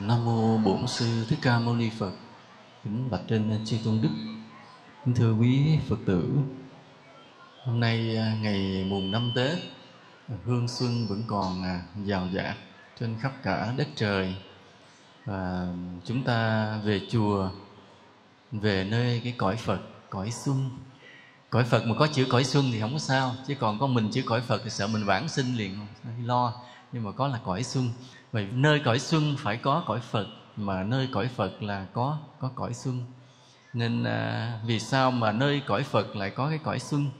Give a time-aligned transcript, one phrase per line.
[0.00, 2.12] Nam mô Bổn sư Thích Ca Mâu Ni Phật.
[2.84, 4.08] Kính bạch trên chư tôn đức.
[5.04, 6.28] Kính thưa quý Phật tử.
[7.64, 9.58] Hôm nay à, ngày mùng năm Tết,
[10.44, 12.56] hương xuân vẫn còn à, giàu dạt
[13.00, 14.36] trên khắp cả đất trời.
[15.24, 15.66] Và
[16.04, 17.50] chúng ta về chùa,
[18.52, 20.70] về nơi cái cõi Phật, cõi xuân.
[21.50, 24.10] Cõi Phật mà có chữ cõi xuân thì không có sao, chứ còn có mình
[24.12, 25.78] chữ cõi Phật thì sợ mình vãng sinh liền,
[26.24, 26.52] lo.
[26.92, 27.90] Nhưng mà có là cõi xuân
[28.32, 30.26] vậy nơi cõi xuân phải có cõi phật
[30.56, 33.04] mà nơi cõi phật là có có cõi xuân.
[33.72, 37.10] Nên à, vì sao mà nơi cõi phật lại có cái cõi xuân?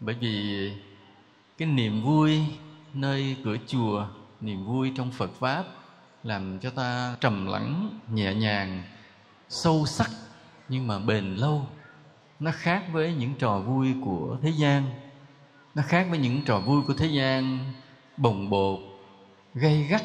[0.00, 0.72] Bởi vì
[1.58, 2.40] cái niềm vui
[2.94, 4.06] nơi cửa chùa
[4.40, 5.64] niềm vui trong phật pháp
[6.24, 8.82] làm cho ta trầm lắng nhẹ nhàng
[9.48, 10.10] sâu sắc
[10.68, 11.66] nhưng mà bền lâu.
[12.40, 14.82] Nó khác với những trò vui của thế gian.
[15.74, 17.58] Nó khác với những trò vui của thế gian
[18.16, 18.78] bồng bột
[19.54, 20.02] gây gắt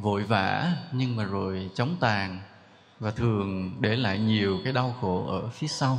[0.00, 2.40] vội vã nhưng mà rồi chóng tàn
[3.00, 5.98] và thường để lại nhiều cái đau khổ ở phía sau.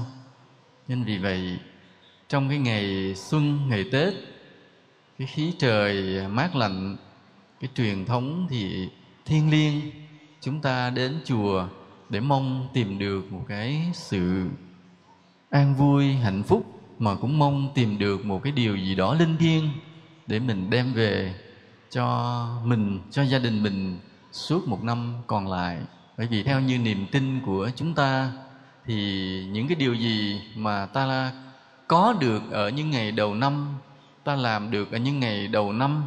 [0.88, 1.60] Nên vì vậy,
[2.28, 4.14] trong cái ngày xuân, ngày tết,
[5.18, 6.98] cái khí trời mát lạnh,
[7.60, 8.90] cái truyền thống thì
[9.26, 9.82] thiêng liêng,
[10.42, 11.68] chúng ta đến chùa
[12.10, 14.48] để mong tìm được một cái sự
[15.50, 16.66] an vui, hạnh phúc
[17.00, 19.70] mà cũng mong tìm được một cái điều gì đó linh thiêng
[20.28, 21.36] để mình đem về
[21.92, 24.00] cho mình, cho gia đình mình
[24.32, 25.78] suốt một năm còn lại.
[26.18, 28.32] Bởi vì theo như niềm tin của chúng ta,
[28.86, 28.96] thì
[29.52, 31.32] những cái điều gì mà ta
[31.88, 33.74] có được ở những ngày đầu năm,
[34.24, 36.04] ta làm được ở những ngày đầu năm,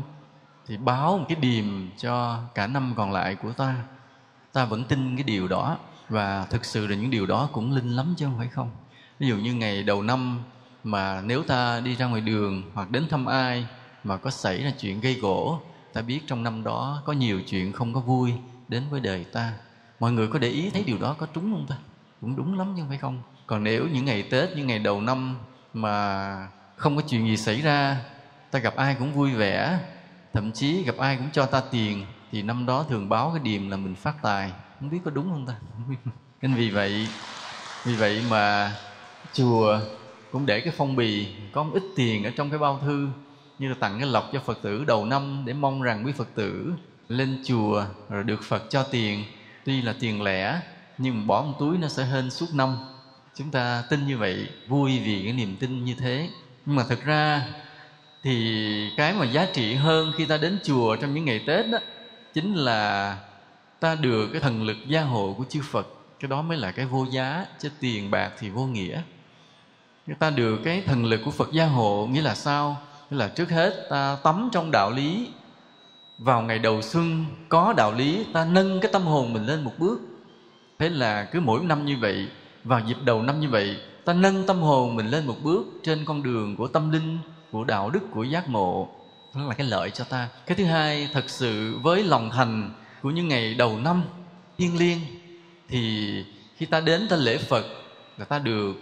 [0.66, 1.64] thì báo một cái điềm
[1.98, 3.74] cho cả năm còn lại của ta.
[4.52, 7.96] Ta vẫn tin cái điều đó, và thực sự là những điều đó cũng linh
[7.96, 8.70] lắm chứ không phải không?
[9.18, 10.38] Ví dụ như ngày đầu năm
[10.84, 13.66] mà nếu ta đi ra ngoài đường hoặc đến thăm ai
[14.05, 15.60] mà có xảy ra chuyện gây gỗ
[15.95, 18.33] ta biết trong năm đó có nhiều chuyện không có vui
[18.69, 19.53] đến với đời ta.
[20.01, 21.77] Mọi người có để ý thấy điều đó có trúng không ta?
[22.20, 23.23] Cũng đúng lắm chứ phải không?
[23.47, 25.36] Còn nếu những ngày tết, những ngày đầu năm
[25.75, 27.96] mà không có chuyện gì xảy ra,
[28.51, 29.79] ta gặp ai cũng vui vẻ.
[30.33, 33.70] Thậm chí gặp ai cũng cho ta tiền, thì năm đó thường báo cái điềm
[33.70, 34.52] là mình phát tài.
[34.80, 35.55] Không biết có đúng không ta?
[36.42, 37.08] Nên vì vậy
[37.85, 38.73] vì vậy mà
[39.33, 39.80] chùa
[40.30, 43.08] cũng để cái phong bì, có một ít tiền ở trong cái bao thư
[43.59, 46.29] như là tặng cái lọc cho phật tử đầu năm để mong rằng quý phật
[46.35, 46.73] tử
[47.09, 49.25] lên chùa rồi được phật cho tiền.
[49.65, 50.61] Tuy là tiền lẻ,
[50.98, 52.77] nhưng bỏ một túi nó sẽ hên suốt năm.
[53.35, 56.29] Chúng ta tin như vậy, vui vì cái niềm tin như thế.
[56.67, 57.47] Nhưng mà thực ra
[58.23, 61.79] thì cái mà giá trị hơn khi ta đến chùa trong những ngày tết đó,
[62.35, 63.17] chính là
[63.81, 65.89] ta được cái thần lực gia hộ của chư phật.
[66.21, 69.03] Cái đó mới là cái vô giá, chứ tiền bạc thì vô nghĩa.
[70.19, 72.83] Ta được cái thần lực của phật gia hộ nghĩa là sao?
[73.14, 75.29] Tức là trước hết ta tắm trong đạo lý
[76.19, 79.73] Vào ngày đầu xuân có đạo lý Ta nâng cái tâm hồn mình lên một
[79.79, 80.01] bước.
[80.79, 82.29] Thế là cứ mỗi năm như vậy
[82.64, 86.05] Vào dịp đầu năm như vậy Ta nâng tâm hồn mình lên một bước Trên
[86.05, 87.19] con đường của tâm linh
[87.51, 88.89] Của đạo đức, của giác ngộ.
[89.35, 90.29] Đó là cái lợi cho ta.
[90.47, 92.70] Cái thứ hai thật sự với lòng thành
[93.03, 94.03] Của những ngày đầu năm
[94.58, 94.98] thiêng liêng
[95.69, 96.11] Thì
[96.57, 97.64] khi ta đến ta lễ Phật
[98.19, 98.74] Là ta được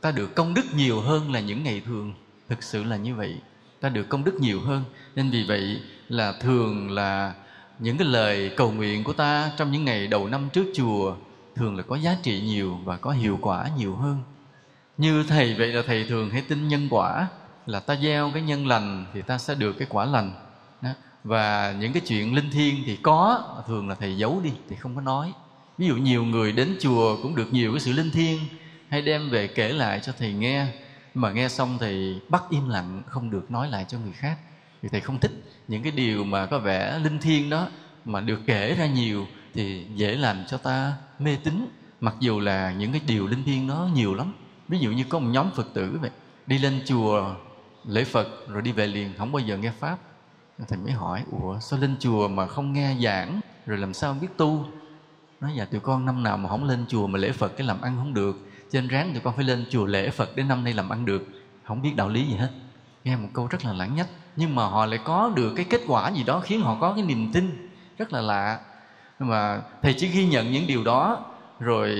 [0.00, 2.14] ta được công đức nhiều hơn là những ngày thường.
[2.48, 3.36] Thực sự là như vậy
[3.84, 4.84] ta được công đức nhiều hơn.
[5.14, 7.34] Nên vì vậy là thường là
[7.78, 11.16] những cái lời cầu nguyện của ta trong những ngày đầu năm trước chùa
[11.56, 14.18] thường là có giá trị nhiều và có hiệu quả nhiều hơn.
[14.98, 17.26] Như thầy, vậy là thầy thường hay tin nhân quả,
[17.66, 20.32] là ta gieo cái nhân lành thì ta sẽ được cái quả lành.
[20.82, 20.90] Đó.
[21.24, 24.94] và những cái chuyện linh thiêng thì có, thường là thầy giấu đi thì không
[24.94, 25.32] có nói.
[25.78, 28.38] Ví dụ nhiều người đến chùa cũng được nhiều cái sự linh thiêng,
[28.88, 30.66] hay đem về kể lại cho thầy nghe
[31.14, 34.38] mà nghe xong thì bắt im lặng, không được nói lại cho người khác.
[34.82, 35.32] Vì thầy không thích
[35.68, 37.68] những cái điều mà có vẻ linh thiêng đó,
[38.04, 41.66] mà được kể ra nhiều, thì dễ làm cho ta mê tín,
[42.00, 44.34] mặc dù là những cái điều linh thiêng nó nhiều lắm.
[44.68, 46.10] Ví dụ như có một nhóm phật tử vậy,
[46.46, 47.34] đi lên chùa
[47.84, 49.98] lễ phật rồi đi về liền, không bao giờ nghe pháp.
[50.68, 54.28] Thầy mới hỏi, ủa, sao lên chùa mà không nghe giảng, rồi làm sao biết
[54.36, 54.66] tu?
[55.40, 57.80] Nói dạ tụi con năm nào mà không lên chùa mà lễ phật cái làm
[57.80, 58.36] ăn không được
[58.74, 61.28] trên ráng tụi con phải lên chùa lễ phật đến năm nay làm ăn được.
[61.64, 62.50] Không biết đạo lý gì hết.
[63.04, 65.80] Nghe một câu rất là lãng nhách nhưng mà họ lại có được cái kết
[65.86, 67.68] quả gì đó khiến họ có cái niềm tin
[67.98, 68.60] rất là lạ.
[69.20, 71.26] Nhưng mà thầy chỉ ghi nhận những điều đó
[71.60, 71.96] rồi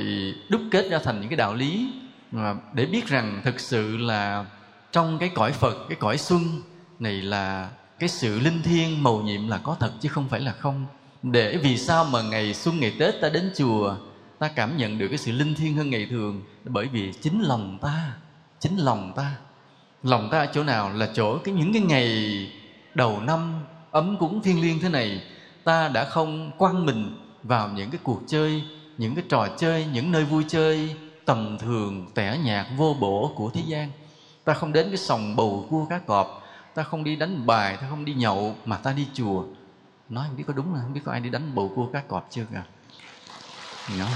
[0.48, 1.92] đúc kết ra thành những cái đạo lý.
[2.32, 4.44] Mà để biết rằng thực sự là
[4.92, 6.62] trong cái cõi phật, cái cõi xuân
[6.98, 10.52] này là cái sự linh thiêng màu nhiệm là có thật chứ không phải là
[10.52, 10.86] không.
[11.22, 13.96] Để vì sao mà ngày xuân, ngày tết ta đến chùa
[14.44, 16.42] ta cảm nhận được cái sự linh thiêng hơn ngày thường.
[16.64, 18.16] Bởi vì chính lòng ta,
[18.60, 19.36] chính lòng ta
[20.02, 22.50] lòng ta ở chỗ nào là chỗ cái những cái ngày
[22.94, 25.22] đầu năm ấm cúng thiêng liêng thế này,
[25.64, 28.64] ta đã không quăng mình vào những cái cuộc chơi,
[28.98, 33.50] những cái trò chơi, những nơi vui chơi tầm thường, tẻ nhạt, vô bổ của
[33.54, 33.90] thế gian.
[34.44, 36.42] Ta không đến cái sòng bầu cua cá cọp,
[36.74, 39.44] ta không đi đánh bài, ta không đi nhậu mà ta đi chùa.
[40.08, 42.26] Nói không biết có đúng không biết có ai đi đánh bầu cua cá cọp
[42.30, 42.62] chưa kìa
[43.98, 44.06] no.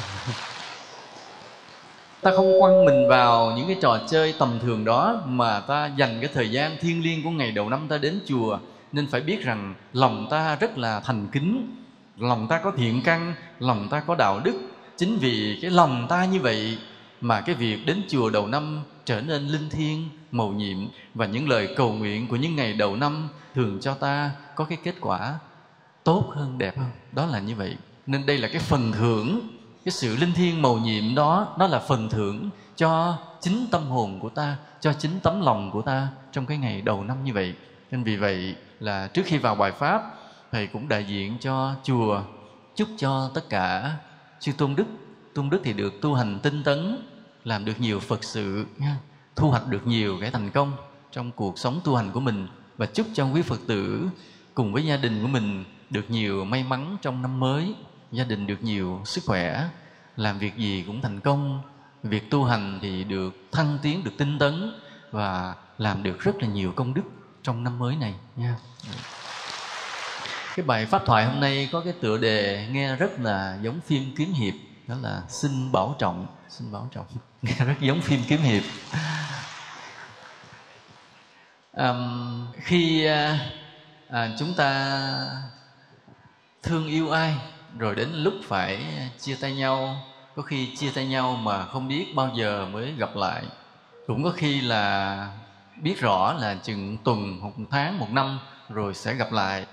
[2.23, 6.19] ta không quăng mình vào những cái trò chơi tầm thường đó mà ta dành
[6.21, 8.59] cái thời gian thiêng liêng của ngày đầu năm ta đến chùa.
[8.93, 11.77] Nên phải biết rằng lòng ta rất là thành kính.
[12.17, 14.61] Lòng ta có thiện căn, lòng ta có đạo đức.
[14.97, 16.79] Chính vì cái lòng ta như vậy
[17.21, 20.79] mà cái việc đến chùa đầu năm trở nên linh thiêng, mầu nhiệm.
[21.15, 24.79] Và những lời cầu nguyện của những ngày đầu năm thường cho ta có cái
[24.85, 25.39] kết quả
[26.05, 26.91] tốt hơn, đẹp hơn.
[27.13, 27.77] Đó là như vậy.
[28.07, 29.41] Nên đây là cái phần thưởng
[29.89, 34.21] cái sự linh thiêng màu nhiệm đó, nó là phần thưởng cho chính tâm hồn
[34.21, 37.55] của ta, cho chính tấm lòng của ta trong cái ngày đầu năm như vậy.
[37.91, 40.15] Nên vì vậy là trước khi vào bài pháp,
[40.53, 42.23] thầy cũng đại diện cho chùa,
[42.75, 43.97] chúc cho tất cả
[44.41, 44.85] chư tôn đức.
[45.35, 47.09] Tôn đức thì được tu hành tinh tấn,
[47.45, 48.97] làm được nhiều phật sự, nha,
[49.37, 50.73] thu hoạch được nhiều cái thành công
[51.13, 52.49] trong cuộc sống tu hành của mình.
[52.77, 54.09] Và chúc cho quý phật tử
[54.55, 57.75] cùng với gia đình của mình được nhiều may mắn trong năm mới
[58.13, 59.69] gia đình được nhiều sức khỏe
[60.17, 61.63] làm việc gì cũng thành công.
[62.03, 66.49] Việc tu hành thì được thăng tiến được tinh tấn và làm được rất là
[66.49, 67.03] nhiều công đức
[67.43, 68.57] trong năm mới này nha.
[70.57, 74.15] Cái bài pháp thoại hôm nay có cái tựa đề nghe rất là giống phim
[74.17, 74.55] kiếm hiệp
[74.87, 76.27] đó là xin bảo trọng.
[76.49, 77.07] Xin bảo trọng.
[77.43, 78.63] Nghe rất giống phim kiếm hiệp.
[81.73, 83.39] Um, khi à,
[84.09, 85.01] à, chúng ta
[86.63, 87.39] thương yêu ai
[87.79, 88.85] rồi đến lúc phải
[89.21, 89.97] chia tay nhau,
[90.37, 93.43] có khi chia tay nhau mà không biết bao giờ mới gặp lại.
[94.07, 95.33] Cũng có khi là
[95.83, 98.39] biết rõ là chừng tuần, một tháng, một năm
[98.69, 99.67] rồi sẽ gặp lại.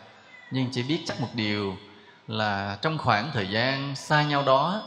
[0.52, 1.76] Nhưng chỉ biết chắc một điều
[2.28, 4.82] là trong khoảng thời gian xa nhau đó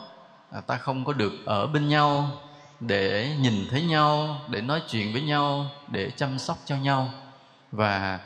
[0.52, 2.30] à, ta không có được ở bên nhau
[2.80, 7.10] để nhìn thấy nhau, để nói chuyện với nhau, để chăm sóc cho nhau.
[7.72, 8.20] Và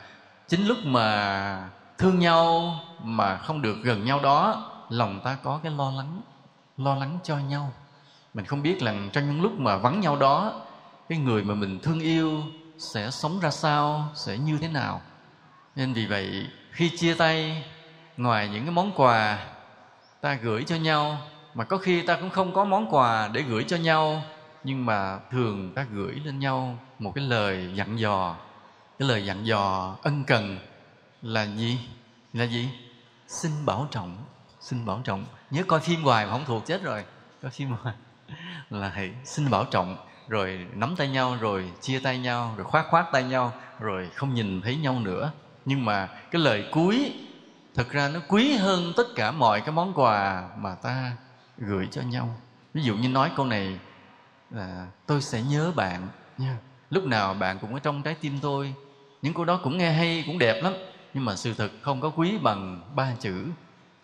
[0.47, 5.71] chính lúc mà thương nhau mà không được gần nhau đó lòng ta có cái
[5.71, 6.21] lo lắng
[6.77, 7.71] lo lắng cho nhau.
[8.33, 10.61] Mình không biết là trong những lúc mà vắng nhau đó,
[11.09, 12.43] cái người mà mình thương yêu
[12.77, 15.01] sẽ sống ra sao, sẽ như thế nào.
[15.75, 17.63] Nên vì vậy, khi chia tay,
[18.17, 19.45] ngoài những cái món quà
[20.21, 21.17] ta gửi cho nhau,
[21.53, 24.23] mà có khi ta cũng không có món quà để gửi cho nhau,
[24.63, 28.35] nhưng mà thường ta gửi lên nhau một cái lời dặn dò.
[28.99, 30.59] Cái lời dặn dò ân cần
[31.21, 31.79] là gì?
[32.33, 32.69] Là gì?
[33.27, 34.17] Xin bảo trọng
[34.63, 35.25] xin bảo trọng.
[35.51, 37.03] Nhớ coi phim hoài mà không thuộc chết rồi.
[37.41, 37.95] Coi phim hoài.
[38.69, 42.85] Là hãy xin bảo trọng rồi nắm tay nhau rồi chia tay nhau rồi khoát
[42.89, 45.31] khoát tay nhau rồi không nhìn thấy nhau nữa.
[45.65, 47.13] Nhưng mà cái lời cuối
[47.75, 51.11] thực ra nó quý hơn tất cả mọi cái món quà mà ta
[51.57, 52.35] gửi cho nhau.
[52.73, 53.79] Ví dụ như nói câu này
[54.51, 56.07] là tôi sẽ nhớ bạn
[56.37, 56.57] nha.
[56.89, 58.73] Lúc nào bạn cũng ở trong trái tim tôi.
[59.21, 60.73] Những câu đó cũng nghe hay cũng đẹp lắm.
[61.13, 63.45] Nhưng mà sự thật không có quý bằng ba chữ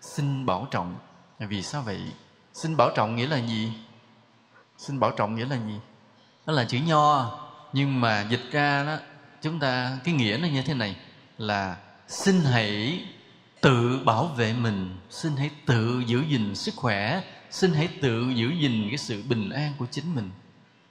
[0.01, 0.95] xin bảo trọng.
[1.39, 2.01] Vì sao vậy?
[2.53, 3.73] Xin bảo trọng nghĩa là gì?
[4.77, 5.79] Xin bảo trọng nghĩa là gì?
[6.45, 7.39] Đó là chữ nho.
[7.73, 8.97] Nhưng mà dịch ra đó,
[9.41, 10.95] chúng ta, cái nghĩa nó như thế này
[11.37, 13.03] là xin hãy
[13.61, 14.97] tự bảo vệ mình.
[15.09, 17.21] Xin hãy tự giữ gìn sức khỏe.
[17.51, 20.31] Xin hãy tự giữ gìn cái sự bình an của chính mình.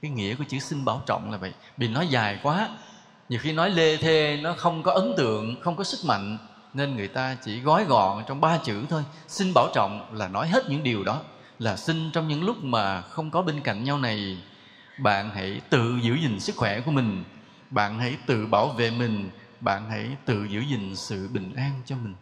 [0.01, 1.53] Cái nghĩa của chữ xin bảo trọng là vậy.
[1.77, 2.69] Vì nói dài quá.
[3.29, 6.37] Nhiều khi nói lê thê, nó không có ấn tượng, không có sức mạnh
[6.73, 9.03] nên người ta chỉ gói gọn trong ba chữ thôi.
[9.27, 11.21] Xin bảo trọng là nói hết những điều đó.
[11.59, 14.37] Là xin trong những lúc mà không có bên cạnh nhau này,
[14.99, 17.23] bạn hãy tự giữ gìn sức khỏe của mình.
[17.69, 19.29] Bạn hãy tự bảo vệ mình.
[19.61, 22.15] Bạn hãy tự giữ gìn sự bình an cho mình.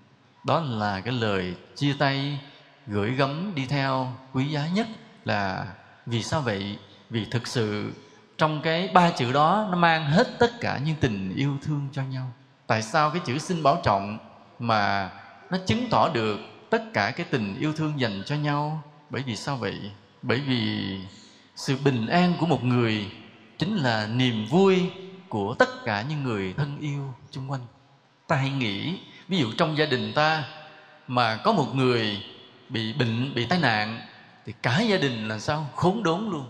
[0.44, 2.40] Đó là cái lời chia tay,
[2.88, 4.88] gửi gắm đi theo quý giá nhất
[5.26, 5.68] là
[6.06, 6.78] vì sao vậy?
[7.10, 7.92] Vì thực sự
[8.38, 12.04] trong cái ba chữ đó nó mang hết tất cả những tình yêu thương cho
[12.04, 12.32] nhau.
[12.68, 14.18] Tại sao cái chữ xin bảo trọng
[14.60, 15.12] mà
[15.52, 18.84] nó chứng tỏ được tất cả cái tình yêu thương dành cho nhau.
[19.10, 19.80] Bởi vì sao vậy?
[20.22, 20.98] Bởi vì
[21.56, 23.12] sự bình an của một người
[23.58, 24.92] chính là niềm vui
[25.30, 27.62] của tất cả những người thân yêu chung quanh.
[28.28, 30.44] Ta hãy nghĩ, ví dụ trong gia đình ta
[31.08, 32.24] mà có một người
[32.70, 34.02] bị bệnh, bị tai nạn,
[34.46, 35.70] thì cả gia đình là sao?
[35.76, 36.46] Khốn đốn luôn.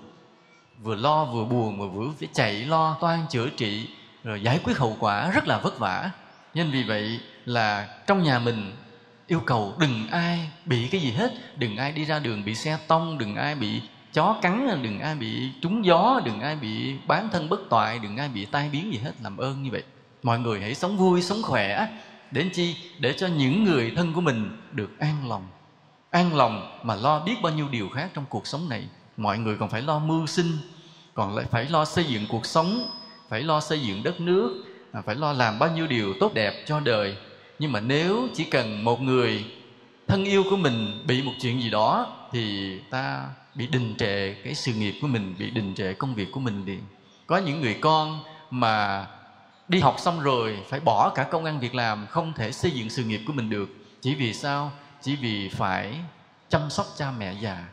[0.81, 3.89] Vừa lo, vừa buồn, mà vừa phải chạy lo toan chữa trị,
[4.23, 6.11] rồi giải quyết hậu quả rất là vất vả
[6.57, 8.71] nên vì vậy là trong nhà mình
[9.27, 11.33] yêu cầu đừng ai bị cái gì hết.
[11.57, 13.81] Đừng ai đi ra đường bị xe tông, đừng ai bị
[14.13, 18.17] chó cắn, đừng ai bị trúng gió, đừng ai bị bán thân bất toại, đừng
[18.17, 19.11] ai bị tai biến gì hết.
[19.23, 19.83] Làm ơn như vậy.
[20.23, 21.87] Mọi người hãy sống vui, sống khỏe.
[22.31, 22.75] Đến chi?
[22.99, 25.47] Để cho những người thân của mình được an lòng.
[26.09, 28.87] An lòng mà lo biết bao nhiêu điều khác trong cuộc sống này.
[29.17, 30.57] Mọi người còn phải lo mưu sinh,
[31.13, 32.89] còn lại phải lo xây dựng cuộc sống,
[33.29, 36.63] phải lo xây dựng đất nước à, phải lo làm bao nhiêu điều tốt đẹp
[36.65, 37.15] cho đời.
[37.59, 39.45] Nhưng mà nếu chỉ cần một người
[40.07, 43.25] thân yêu của mình bị một chuyện gì đó thì ta
[43.55, 46.65] bị đình trệ cái sự nghiệp của mình bị đình trệ công việc của mình
[46.65, 46.81] liền
[47.27, 48.19] có những người con
[48.51, 49.07] mà
[49.67, 52.89] đi học xong rồi phải bỏ cả công ăn việc làm không thể xây dựng
[52.89, 53.69] sự nghiệp của mình được.
[54.01, 54.71] Chỉ vì sao?
[55.01, 55.95] Chỉ vì phải
[56.49, 57.65] chăm sóc cha mẹ già.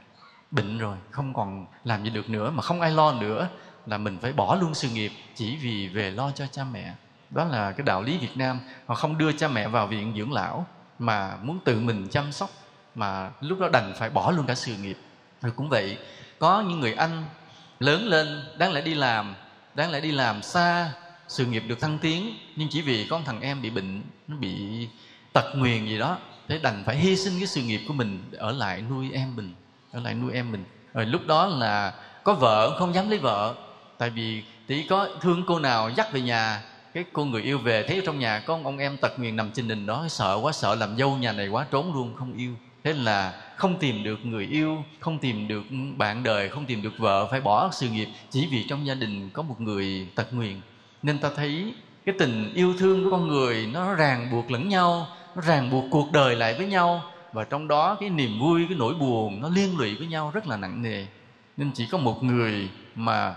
[0.50, 3.48] Bệnh rồi không còn làm gì được nữa mà không ai lo nữa
[3.86, 6.92] là mình phải bỏ luôn sự nghiệp chỉ vì về lo cho cha mẹ
[7.34, 8.60] đó là cái đạo lý Việt Nam.
[8.86, 10.66] Họ không đưa cha mẹ vào viện dưỡng lão,
[10.98, 12.50] mà muốn tự mình chăm sóc,
[12.94, 14.98] mà lúc đó đành phải bỏ luôn cả sự nghiệp.
[15.42, 15.98] Rồi cũng vậy,
[16.38, 17.24] có những người anh
[17.78, 19.34] lớn lên, đáng lẽ đi làm,
[19.74, 20.90] đáng lẽ đi làm xa,
[21.28, 24.88] sự nghiệp được thăng tiến, nhưng chỉ vì con thằng em bị bệnh, nó bị
[25.32, 28.52] tật nguyền gì đó, thế đành phải hy sinh cái sự nghiệp của mình ở
[28.52, 29.54] lại nuôi em mình,
[29.92, 30.64] ở lại nuôi em mình.
[30.94, 31.92] Rồi lúc đó là
[32.24, 33.54] có vợ, không dám lấy vợ,
[33.98, 36.62] tại vì chỉ có thương cô nào dắt về nhà
[36.94, 39.68] cái cô người yêu về, thấy trong nhà có ông em tật nguyền nằm trên
[39.68, 42.54] đình đó, sợ quá, sợ làm dâu nhà này quá, trốn luôn, không yêu.
[42.84, 45.62] Thế là không tìm được người yêu, không tìm được
[45.96, 48.08] bạn đời, không tìm được vợ, phải bỏ sự nghiệp.
[48.30, 50.60] Chỉ vì trong gia đình có một người tật nguyền.
[51.02, 51.74] Nên ta thấy
[52.06, 55.84] cái tình yêu thương của con người nó ràng buộc lẫn nhau, nó ràng buộc
[55.90, 57.02] cuộc đời lại với nhau.
[57.32, 60.46] Và trong đó cái niềm vui, cái nỗi buồn nó liên lụy với nhau rất
[60.46, 61.06] là nặng nề.
[61.56, 63.34] Nên chỉ có một người mà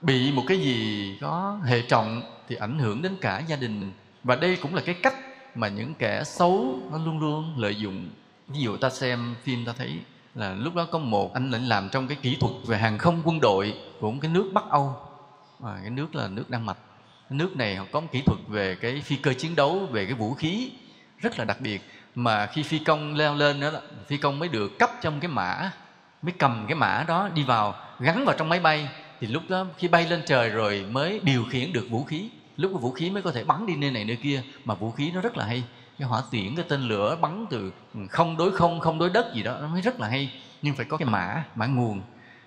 [0.00, 3.92] bị một cái gì có hệ trọng thì ảnh hưởng đến cả gia đình.
[4.24, 5.14] Và đây cũng là cái cách
[5.54, 8.10] mà những kẻ xấu nó luôn luôn lợi dụng.
[8.48, 9.98] Ví dụ ta xem phim ta thấy
[10.34, 13.22] là lúc đó có một anh lĩnh làm trong cái kỹ thuật về hàng không
[13.24, 14.96] quân đội của một cái nước bắc âu.
[15.64, 16.78] À, cái nước là nước đan mạch.
[17.30, 20.14] Nước này họ có một kỹ thuật về cái phi cơ chiến đấu về cái
[20.14, 20.70] vũ khí
[21.18, 21.80] rất là đặc biệt.
[22.14, 23.70] Mà khi phi công leo lên đó
[24.06, 25.70] phi công mới được cấp trong cái mã
[26.22, 28.88] mới cầm cái mã đó đi vào gắn vào trong máy bay.
[29.20, 32.30] Thì lúc đó khi bay lên trời rồi mới điều khiển được vũ khí
[32.60, 34.90] lúc cái vũ khí mới có thể bắn đi nơi này nơi kia, mà vũ
[34.90, 35.64] khí nó rất là hay.
[35.98, 37.72] Cái hỏa tiễn, cái tên lửa bắn từ
[38.10, 40.42] không đối không không đối đất gì đó, nó mới rất là hay.
[40.62, 42.02] Nhưng phải có cái mã mã nguồn.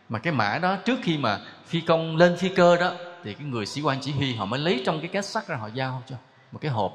[0.09, 2.93] Mà cái mã đó, trước khi mà phi công lên phi cơ đó,
[3.23, 5.55] thì cái người sĩ quan chỉ huy họ mới lấy trong cái két sắt ra
[5.55, 6.15] họ giao cho
[6.51, 6.91] một cái hộp.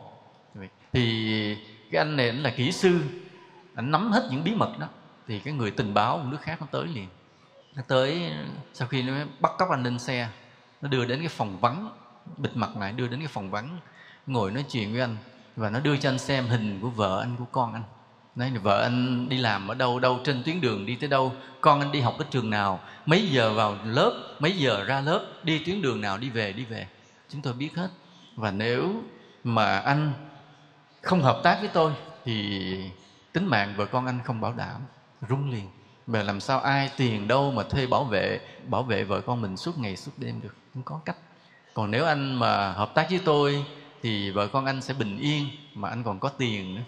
[0.92, 1.56] Thì
[1.90, 3.00] cái anh này anh là kỹ sư,
[3.74, 4.86] anh nắm hết những bí mật đó.
[5.26, 7.06] Thì cái người tình báo một nước khác nó tới liền.
[7.74, 8.32] Nó tới,
[8.74, 10.28] sau khi nó bắt cóc anh lên xe,
[10.82, 11.90] nó đưa đến cái phòng vắng
[12.36, 13.78] bịt mặt lại, đưa đến cái phòng vắng,
[14.26, 15.16] ngồi nói chuyện với anh
[15.56, 17.82] và nó đưa cho anh xem hình của vợ anh, của con anh.
[18.36, 21.32] Nói là vợ anh đi làm ở đâu đâu, trên tuyến đường đi tới đâu,
[21.60, 25.24] con anh đi học ở trường nào, mấy giờ vào lớp, mấy giờ ra lớp,
[25.42, 26.86] đi tuyến đường nào, đi về đi về.
[27.28, 27.88] Chúng tôi biết hết.
[28.36, 29.02] Và nếu
[29.44, 30.12] mà anh
[31.02, 31.92] không hợp tác với tôi,
[32.24, 32.90] thì
[33.32, 34.80] tính mạng vợ con anh không bảo đảm,
[35.28, 35.68] rung liền.
[36.06, 39.56] Và làm sao ai tiền đâu mà thuê bảo vệ bảo vệ vợ con mình
[39.56, 40.54] suốt ngày, suốt đêm được?
[40.74, 41.16] Không có cách
[41.78, 43.64] còn nếu anh mà hợp tác với tôi,
[44.02, 46.82] thì vợ con anh sẽ bình yên, mà anh còn có tiền nữa.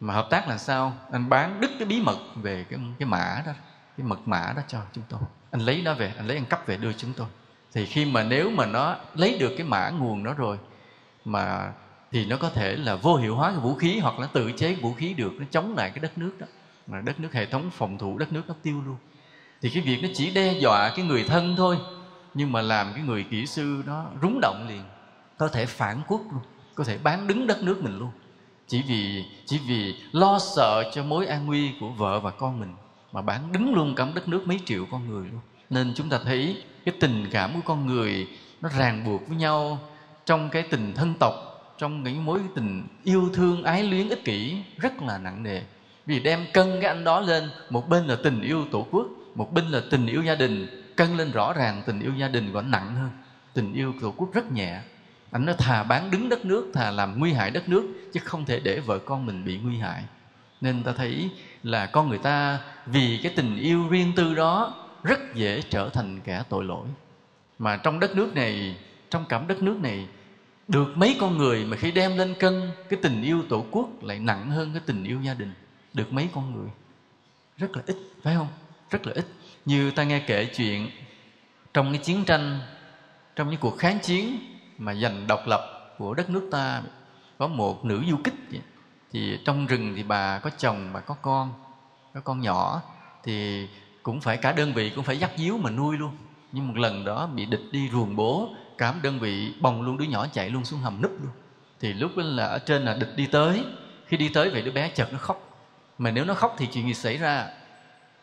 [0.00, 0.92] Mà hợp tác là sao?
[1.12, 3.52] Anh bán đứt cái bí mật về cái cái mã đó,
[3.98, 5.20] cái mật mã đó cho chúng tôi.
[5.50, 7.26] Anh lấy nó về, anh lấy ăn cắp về đưa chúng tôi.
[7.72, 10.58] Thì khi mà nếu mà nó lấy được cái mã nguồn đó rồi,
[11.24, 11.72] mà
[12.12, 14.74] thì nó có thể là vô hiệu hóa cái vũ khí, hoặc là tự chế
[14.74, 16.46] vũ khí được, nó chống lại cái đất nước đó.
[16.86, 18.96] Mà đất nước hệ thống, phòng thủ đất nước nó tiêu luôn.
[19.62, 21.78] Thì cái việc nó chỉ đe dọa cái người thân thôi
[22.34, 24.82] nhưng mà làm cái người kỹ sư nó rúng động liền,
[25.38, 26.42] có thể phản quốc luôn,
[26.74, 28.10] có thể bán đứng đất nước mình luôn.
[28.66, 32.74] Chỉ vì chỉ vì lo sợ cho mối an nguy của vợ và con mình
[33.12, 35.40] mà bán đứng luôn cả đất nước mấy triệu con người luôn.
[35.70, 38.28] Nên chúng ta thấy cái tình cảm của con người
[38.60, 39.78] nó ràng buộc với nhau
[40.26, 41.34] trong cái tình thân tộc,
[41.78, 45.62] trong những mối tình yêu thương ái luyến ích kỷ rất là nặng nề.
[46.06, 49.52] Vì đem cân cái anh đó lên, một bên là tình yêu tổ quốc, một
[49.52, 52.70] bên là tình yêu gia đình cân lên rõ ràng tình yêu gia đình còn
[52.70, 53.10] nặng hơn.
[53.54, 54.80] Tình yêu tổ quốc rất nhẹ.
[55.30, 58.44] Anh nó thà bán đứng đất nước, thà làm nguy hại đất nước, chứ không
[58.44, 60.04] thể để vợ con mình bị nguy hại.
[60.60, 61.30] Nên ta thấy
[61.62, 66.20] là con người ta vì cái tình yêu riêng tư đó rất dễ trở thành
[66.20, 66.86] kẻ tội lỗi.
[67.58, 68.76] Mà trong đất nước này,
[69.10, 70.08] trong cảm đất nước này,
[70.68, 74.18] được mấy con người mà khi đem lên cân, cái tình yêu tổ quốc lại
[74.18, 75.52] nặng hơn cái tình yêu gia đình.
[75.94, 76.70] Được mấy con người?
[77.56, 78.48] Rất là ít, phải không?
[78.90, 79.26] Rất là ít
[79.64, 80.90] như ta nghe kể chuyện,
[81.74, 82.60] trong cái chiến tranh,
[83.36, 84.38] trong những cuộc kháng chiến
[84.78, 86.82] mà giành độc lập của đất nước ta,
[87.38, 88.34] có một nữ du kích
[89.12, 91.52] thì trong rừng thì bà có chồng, bà có con
[92.14, 92.82] có con nhỏ,
[93.22, 93.68] thì
[94.02, 96.16] cũng phải cả đơn vị cũng phải dắt díu mà nuôi luôn.
[96.52, 100.04] Nhưng một lần đó bị địch đi ruồng bố, cả đơn vị bồng luôn đứa
[100.04, 101.32] nhỏ chạy luôn xuống hầm núp luôn.
[101.80, 103.64] Thì lúc đó là ở trên là địch đi tới.
[104.06, 105.68] Khi đi tới vậy đứa bé chợt nó khóc.
[105.98, 107.48] Mà nếu nó khóc thì chuyện gì xảy ra?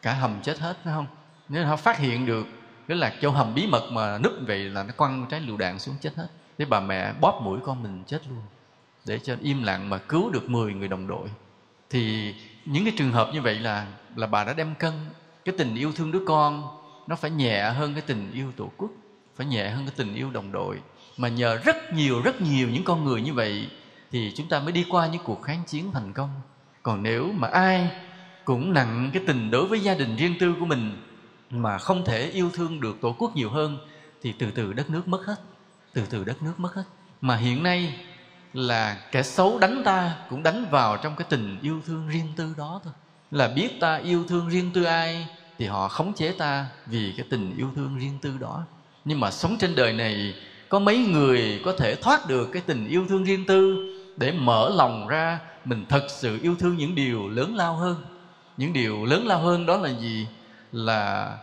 [0.02, 1.08] Cả hầm chết hết, phải không?
[1.52, 2.48] Nếu họ phát hiện được
[2.88, 5.80] cái là châu hầm bí mật mà núp vậy là nó quăng trái lựu đạn
[5.80, 6.28] xuống chết hết.
[6.58, 8.42] Thế bà mẹ bóp mũi con mình chết luôn,
[9.06, 11.28] để cho im lặng mà cứu được 10 người đồng đội.
[11.90, 14.94] Thì những cái trường hợp như vậy là là bà đã đem cân.
[15.46, 16.78] Cái tình yêu thương đứa con,
[17.08, 18.92] nó phải nhẹ hơn cái tình yêu tổ quốc,
[19.36, 20.80] phải nhẹ hơn cái tình yêu đồng đội.
[21.18, 23.70] Mà nhờ rất nhiều rất nhiều những con người như vậy,
[24.12, 26.30] thì chúng ta mới đi qua những cuộc kháng chiến thành công.
[26.84, 27.92] Còn nếu mà ai
[28.46, 31.11] cũng nặng cái tình đối với gia đình riêng tư của mình
[31.52, 33.78] mà không thể yêu thương được tổ quốc nhiều hơn,
[34.22, 35.36] thì từ từ đất nước mất hết,
[35.94, 36.84] từ từ đất nước mất hết.
[37.22, 37.96] Mà hiện nay
[38.54, 42.54] là kẻ xấu đánh ta cũng đánh vào trong cái tình yêu thương riêng tư
[42.58, 42.94] đó thôi.
[43.32, 45.28] Là biết ta yêu thương riêng tư ai
[45.58, 48.64] thì họ khống chế ta vì cái tình yêu thương riêng tư đó.
[49.06, 50.36] Nhưng mà sống trên đời này,
[50.70, 54.70] có mấy người có thể thoát được cái tình yêu thương riêng tư để mở
[54.76, 57.96] lòng ra mình thật sự yêu thương những điều lớn lao hơn?
[58.58, 60.28] Những điều lớn lao hơn đó là gì?
[60.72, 61.38] Là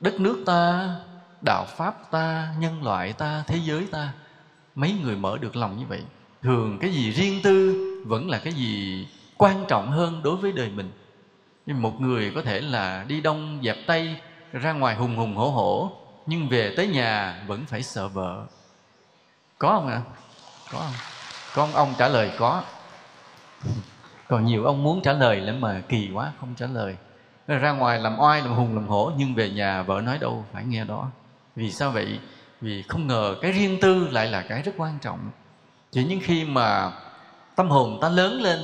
[0.00, 0.96] đất nước ta,
[1.40, 4.12] đạo pháp ta, nhân loại ta, thế giới ta.
[4.74, 6.02] Mấy người mở được lòng như vậy,
[6.42, 7.74] thường cái gì riêng tư
[8.06, 9.06] vẫn là cái gì
[9.36, 10.90] quan trọng hơn đối với đời mình.
[11.66, 14.16] Nhưng một người có thể là đi đông, dẹp tây
[14.52, 15.92] ra ngoài hùng hùng hổ hổ,
[16.26, 18.46] nhưng về tới nhà vẫn phải sợ vợ.
[19.58, 20.00] Có không ạ?
[20.72, 20.92] Có không?
[21.54, 22.62] Con ông trả lời có.
[24.28, 26.96] Còn nhiều ông muốn trả lời lắm mà kỳ quá, không trả lời
[27.46, 30.64] ra ngoài làm oai, làm hùng, làm hổ, nhưng về nhà vợ nói đâu phải
[30.64, 31.10] nghe đó.
[31.56, 32.18] Vì sao vậy?
[32.60, 35.18] Vì không ngờ cái riêng tư lại là cái rất quan trọng.
[35.90, 36.92] Chỉ những khi mà
[37.56, 38.60] tâm hồn ta lớn lên,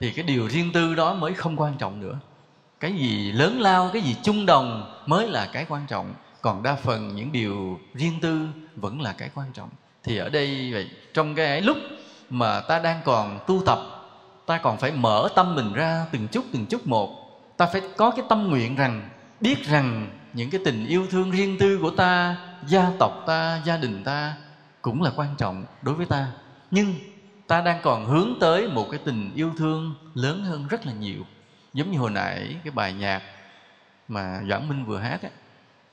[0.00, 2.18] thì cái điều riêng tư đó mới không quan trọng nữa.
[2.80, 6.14] Cái gì lớn lao, cái gì chung đồng mới là cái quan trọng.
[6.40, 9.68] Còn đa phần những điều riêng tư vẫn là cái quan trọng.
[10.04, 11.76] Thì ở đây vậy, trong cái lúc
[12.30, 13.78] mà ta đang còn tu tập,
[14.46, 17.17] ta còn phải mở tâm mình ra từng chút từng chút một
[17.58, 19.08] ta phải có cái tâm nguyện rằng
[19.40, 22.36] biết rằng những cái tình yêu thương riêng tư của ta
[22.66, 24.34] gia tộc ta gia đình ta
[24.82, 26.32] cũng là quan trọng đối với ta.
[26.70, 26.94] Nhưng
[27.46, 31.22] ta đang còn hướng tới một cái tình yêu thương lớn hơn rất là nhiều.
[31.74, 33.22] Giống như hồi nãy cái bài nhạc
[34.08, 35.28] mà doãn minh vừa hát á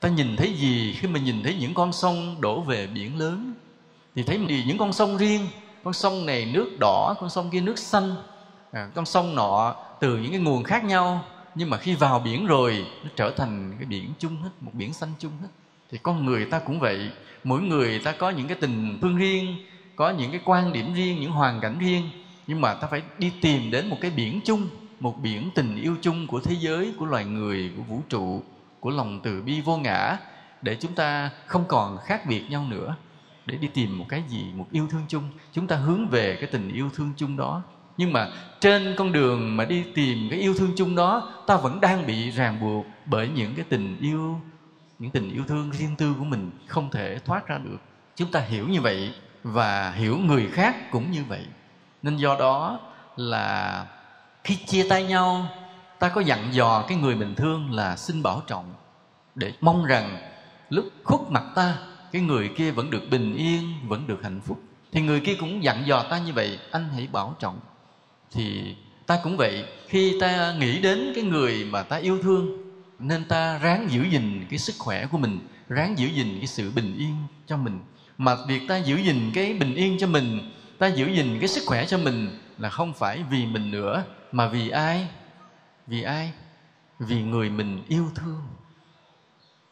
[0.00, 3.54] ta nhìn thấy gì khi mà nhìn thấy những con sông đổ về biển lớn?
[4.14, 4.64] Thì thấy gì?
[4.66, 5.46] Những con sông riêng
[5.84, 8.14] con sông này nước đỏ con sông kia nước xanh.
[8.72, 11.24] À, con sông nọ từ những cái nguồn khác nhau
[11.56, 14.92] nhưng mà khi vào biển rồi, nó trở thành cái biển chung hết, một biển
[14.92, 15.48] xanh chung hết.
[15.90, 17.10] Thì con người ta cũng vậy.
[17.44, 19.56] Mỗi người ta có những cái tình thương riêng,
[19.96, 22.10] có những cái quan điểm riêng, những hoàn cảnh riêng.
[22.46, 24.68] Nhưng mà ta phải đi tìm đến một cái biển chung,
[25.00, 28.42] một biển tình yêu chung của thế giới, của loài người, của vũ trụ,
[28.80, 30.18] của lòng từ bi vô ngã,
[30.62, 32.96] để chúng ta không còn khác biệt nhau nữa.
[33.46, 35.24] Để đi tìm một cái gì, một yêu thương chung.
[35.52, 37.62] Chúng ta hướng về cái tình yêu thương chung đó
[37.96, 38.28] nhưng mà
[38.60, 42.30] trên con đường mà đi tìm cái yêu thương chung đó, ta vẫn đang bị
[42.30, 44.40] ràng buộc bởi những cái tình yêu,
[44.98, 47.78] những tình yêu thương riêng tư của mình không thể thoát ra được.
[48.16, 51.46] Chúng ta hiểu như vậy và hiểu người khác cũng như vậy.
[52.02, 52.80] Nên do đó
[53.16, 53.86] là
[54.44, 55.46] khi chia tay nhau,
[55.98, 58.74] ta có dặn dò cái người mình thương là xin bảo trọng,
[59.34, 60.18] để mong rằng
[60.68, 61.76] lúc khuất mặt ta,
[62.12, 64.60] cái người kia vẫn được bình yên, vẫn được hạnh phúc.
[64.92, 67.58] Thì người kia cũng dặn dò ta như vậy, anh hãy bảo trọng
[68.36, 68.74] thì
[69.06, 69.64] ta cũng vậy.
[69.88, 72.62] Khi ta nghĩ đến cái người mà ta yêu thương,
[72.98, 76.70] nên ta ráng giữ gìn cái sức khỏe của mình, ráng giữ gìn cái sự
[76.70, 77.14] bình yên
[77.46, 77.78] cho mình.
[78.18, 81.62] Mà việc ta giữ gìn cái bình yên cho mình, ta giữ gìn cái sức
[81.66, 85.08] khỏe cho mình là không phải vì mình nữa, mà vì ai?
[85.86, 86.32] Vì ai?
[86.98, 88.42] Vì người mình yêu thương.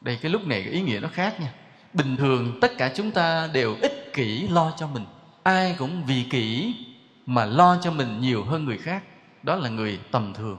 [0.01, 1.53] Đây, cái lúc này cái ý nghĩa nó khác nha.
[1.93, 5.05] Bình thường tất cả chúng ta đều ích kỷ lo cho mình.
[5.43, 6.75] Ai cũng vì kỷ
[7.27, 9.03] mà lo cho mình nhiều hơn người khác
[9.43, 10.59] đó là người tầm thường.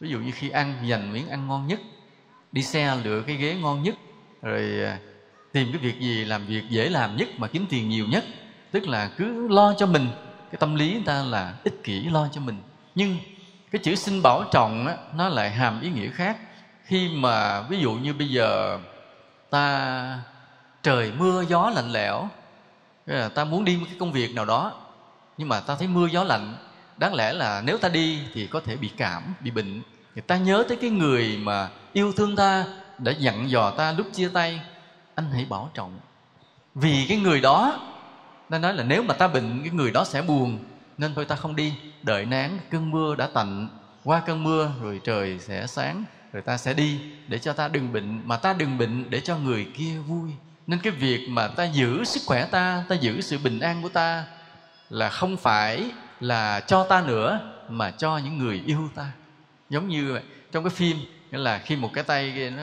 [0.00, 1.80] Ví dụ như khi ăn dành miếng ăn ngon nhất
[2.52, 3.94] đi xe lựa cái ghế ngon nhất
[4.42, 4.98] rồi à,
[5.52, 8.24] tìm cái việc gì làm việc dễ làm nhất mà kiếm tiền nhiều nhất
[8.70, 10.08] tức là cứ lo cho mình.
[10.50, 12.56] Cái tâm lý người ta là ích kỷ lo cho mình.
[12.94, 13.16] Nhưng
[13.70, 16.36] cái chữ xin bảo trọng á, nó lại hàm ý nghĩa khác.
[16.84, 18.78] Khi mà ví dụ như bây giờ
[19.50, 20.18] ta
[20.82, 22.28] trời mưa gió lạnh lẽo
[23.06, 24.72] à, ta muốn đi một cái công việc nào đó
[25.38, 26.56] nhưng mà ta thấy mưa gió lạnh,
[26.96, 29.82] đáng lẽ là nếu ta đi thì có thể bị cảm, bị bệnh.
[30.14, 32.64] Thì ta nhớ tới cái người mà yêu thương ta,
[32.98, 34.60] đã dặn dò ta lúc chia tay.
[35.14, 35.98] Anh hãy bảo trọng.
[36.74, 37.80] Vì cái người đó
[38.50, 40.58] ta nói là nếu mà ta bệnh, cái người đó sẽ buồn.
[40.98, 41.74] Nên thôi ta không đi.
[42.02, 43.68] Đợi nán cơn mưa đã tạnh.
[44.04, 47.92] Qua cơn mưa, rồi trời sẽ sáng, rồi ta sẽ đi để cho ta đừng
[47.92, 48.20] bệnh.
[48.24, 50.30] Mà ta đừng bệnh để cho người kia vui.
[50.66, 53.88] Nên cái việc mà ta giữ sức khỏe ta ta giữ sự bình an của
[53.88, 54.24] ta
[54.90, 59.10] là không phải là cho ta nữa, mà cho những người yêu ta.
[59.70, 60.22] Giống như vậy.
[60.52, 60.96] Trong cái phim,
[61.30, 62.62] nghĩa là khi một cái tay kia nó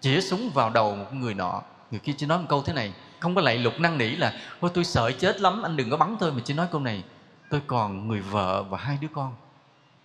[0.00, 2.92] chĩa súng vào đầu một người nọ, người kia chỉ nói một câu thế này,
[3.20, 5.96] không có lạy lục năn nỉ là, ôi, tôi sợ chết lắm, anh đừng có
[5.96, 7.02] bắn tôi, mà chỉ nói câu này,
[7.50, 9.34] tôi còn người vợ và hai đứa con.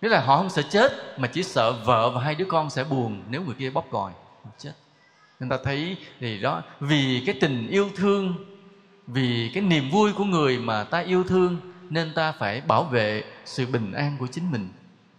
[0.02, 2.84] Nghĩa là họ không sợ chết, mà chỉ sợ vợ và hai đứa con sẽ
[2.84, 4.12] buồn nếu người kia bóp còi.
[4.58, 4.72] Chết.
[5.40, 8.34] Người ta thấy thì đó, vì cái tình yêu thương
[9.06, 11.56] vì cái niềm vui của người mà ta yêu thương,
[11.90, 14.68] nên ta phải bảo vệ sự bình an của chính mình.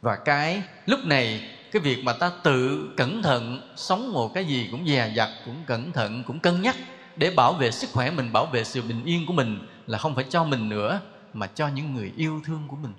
[0.01, 4.67] Và cái, lúc này, cái việc mà ta tự cẩn thận sống một cái gì
[4.71, 6.75] cũng dè dặt, cũng cẩn thận, cũng cân nhắc
[7.15, 10.15] để bảo vệ sức khỏe mình, bảo vệ sự bình yên của mình là không
[10.15, 10.99] phải cho mình nữa,
[11.33, 12.93] mà cho những người yêu thương của mình.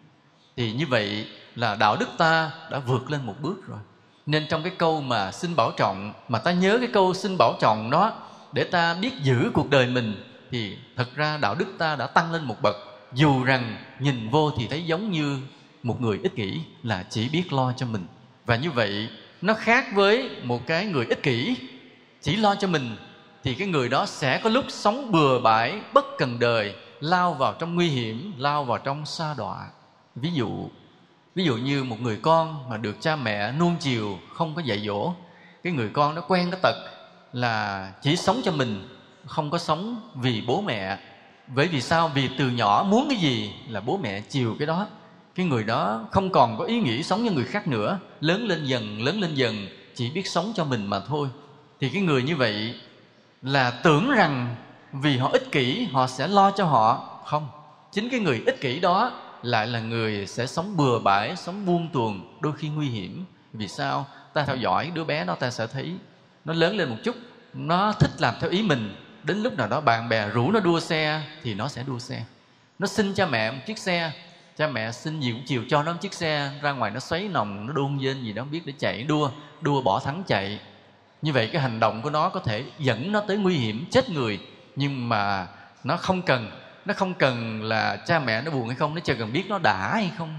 [0.56, 3.78] Thì như vậy là đạo đức ta đã vượt lên một bước rồi.
[4.26, 7.54] Nên trong cái câu mà xin bảo trọng, mà ta nhớ cái câu xin bảo
[7.60, 8.12] trọng đó,
[8.52, 12.32] để ta biết giữ cuộc đời mình thì thật ra đạo đức ta đã tăng
[12.32, 12.76] lên một bậc.
[13.12, 15.38] Dù rằng nhìn vô thì thấy giống như
[15.82, 18.06] một người ích kỷ là chỉ biết lo cho mình.
[18.46, 19.08] Và như vậy,
[19.42, 21.56] nó khác với một cái người ích kỷ.
[22.22, 22.96] Chỉ lo cho mình
[23.44, 27.54] thì cái người đó sẽ có lúc sống bừa bãi, bất cần đời, lao vào
[27.58, 29.68] trong nguy hiểm, lao vào trong sa đọa.
[30.14, 30.68] Ví dụ
[31.34, 34.82] ví dụ như một người con mà được cha mẹ nuông chiều không có dạy
[34.86, 35.14] dỗ,
[35.62, 36.74] cái người con đó quen cái tật
[37.32, 38.88] là chỉ sống cho mình
[39.26, 40.98] không có sống vì bố mẹ.
[41.54, 42.08] Bởi vì sao?
[42.14, 44.86] Vì từ nhỏ muốn cái gì là bố mẹ chiều cái đó.
[45.34, 47.98] Cái người đó không còn có ý nghĩ sống cho người khác nữa.
[48.20, 51.28] Lớn lên dần, lớn lên dần, chỉ biết sống cho mình mà thôi.
[51.80, 52.74] Thì cái người như vậy
[53.42, 54.56] là tưởng rằng
[54.92, 57.18] vì họ ích kỷ, họ sẽ lo cho họ.
[57.24, 57.48] Không.
[57.92, 59.12] Chính cái người ích kỷ đó
[59.42, 63.24] lại là người sẽ sống bừa bãi, sống buông tuồng, đôi khi nguy hiểm.
[63.52, 64.06] Vì sao?
[64.34, 65.92] Ta theo dõi đứa bé đó, ta sẽ thấy
[66.44, 67.16] nó lớn lên một chút,
[67.54, 68.94] nó thích làm theo ý mình
[69.26, 72.24] đến lúc nào đó bạn bè rủ nó đua xe thì nó sẽ đua xe.
[72.78, 74.12] Nó xin cha mẹ một chiếc xe.
[74.56, 76.50] Cha mẹ xin gì cũng chiều cho nó một chiếc xe.
[76.62, 79.30] Ra ngoài nó xoáy nòng, nó đôn dên gì đó không biết để chạy, đua
[79.60, 80.60] đua bỏ thắng chạy.
[81.22, 84.10] Như vậy cái hành động của nó có thể dẫn nó tới nguy hiểm, chết
[84.10, 84.40] người.
[84.76, 85.46] Nhưng mà
[85.84, 86.50] nó không cần.
[86.84, 89.58] Nó không cần là cha mẹ nó buồn hay không, nó chỉ cần biết nó
[89.58, 90.38] đã hay không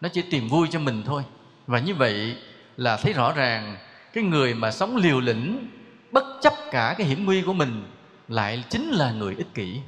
[0.00, 1.22] nó chỉ tìm vui cho mình thôi.
[1.66, 2.36] Và như vậy
[2.76, 3.76] là thấy rõ ràng
[4.12, 5.68] cái người mà sống liều lĩnh
[6.12, 7.84] bất chấp cả cái hiểm nguy của mình
[8.28, 9.80] lại chính là người ích kỷ.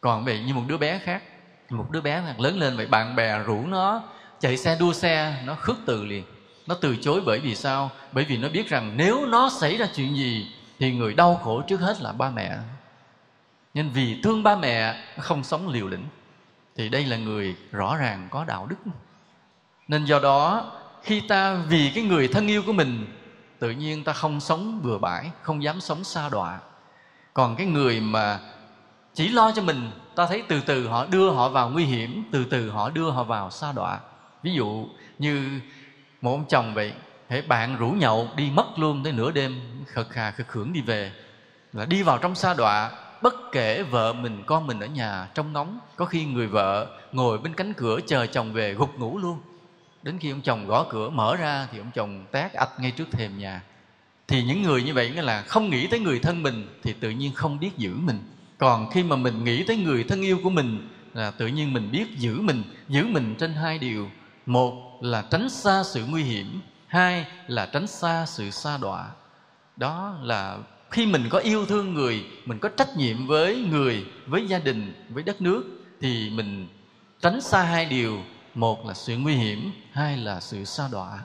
[0.00, 1.22] Còn vậy như một đứa bé khác,
[1.70, 4.02] một đứa bé lớn lên vậy bạn bè rủ nó
[4.40, 6.24] chạy xe đua xe, nó khước từ liền.
[6.66, 7.90] Nó từ chối bởi vì sao?
[8.12, 10.46] Bởi vì nó biết rằng nếu nó xảy ra chuyện gì
[10.78, 12.56] thì người đau khổ trước hết là ba mẹ.
[13.74, 16.04] Nên vì thương ba mẹ không sống liều lĩnh
[16.76, 18.76] thì đây là người rõ ràng có đạo đức.
[19.88, 20.72] Nên do đó,
[21.02, 23.06] khi ta vì cái người thân yêu của mình
[23.58, 26.58] tự nhiên ta không sống bừa bãi, không dám sống xa đọa.
[27.34, 28.40] Còn cái người mà
[29.14, 32.44] chỉ lo cho mình, ta thấy từ từ họ đưa họ vào nguy hiểm, từ
[32.44, 34.00] từ họ đưa họ vào xa đọa.
[34.42, 35.60] Ví dụ như
[36.20, 36.92] một ông chồng vậy,
[37.28, 40.80] hễ bạn rủ nhậu đi mất luôn tới nửa đêm khật khà khật khưởng đi
[40.80, 41.12] về.
[41.72, 42.90] Là đi vào trong xa đọa,
[43.22, 47.38] bất kể vợ mình, con mình ở nhà, trong ngóng có khi người vợ ngồi
[47.38, 49.40] bên cánh cửa chờ chồng về gục ngủ luôn
[50.02, 53.10] đến khi ông chồng gõ cửa, mở ra thì ông chồng tát ạch ngay trước
[53.10, 53.62] thềm nhà.
[54.28, 57.10] Thì những người như vậy nghĩa là không nghĩ tới người thân mình thì tự
[57.10, 58.18] nhiên không biết giữ mình.
[58.58, 61.90] Còn khi mà mình nghĩ tới người thân yêu của mình là tự nhiên mình
[61.90, 64.10] biết giữ mình giữ mình trên hai điều.
[64.46, 69.06] Một là tránh xa sự nguy hiểm, hai là tránh xa sự xa đọa.
[69.76, 70.58] Đó là
[70.90, 74.92] khi mình có yêu thương người, mình có trách nhiệm với người, với gia đình,
[75.08, 75.64] với đất nước
[76.00, 76.68] thì mình
[77.20, 78.22] tránh xa hai điều
[78.54, 81.18] một là sự nguy hiểm, hai là sự xa đọa.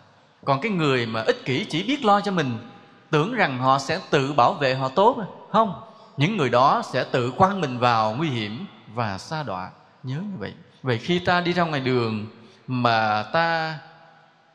[0.45, 2.57] Còn cái người mà ích kỷ chỉ biết lo cho mình,
[3.12, 5.17] tưởng rằng họ sẽ tự bảo vệ họ tốt,
[5.51, 5.81] không.
[6.17, 9.71] Những người đó sẽ tự quăng mình vào nguy hiểm và xa đọa.
[10.03, 10.53] Nhớ như vậy.
[10.83, 12.25] Vậy khi ta đi ra ngoài đường
[12.67, 13.79] mà ta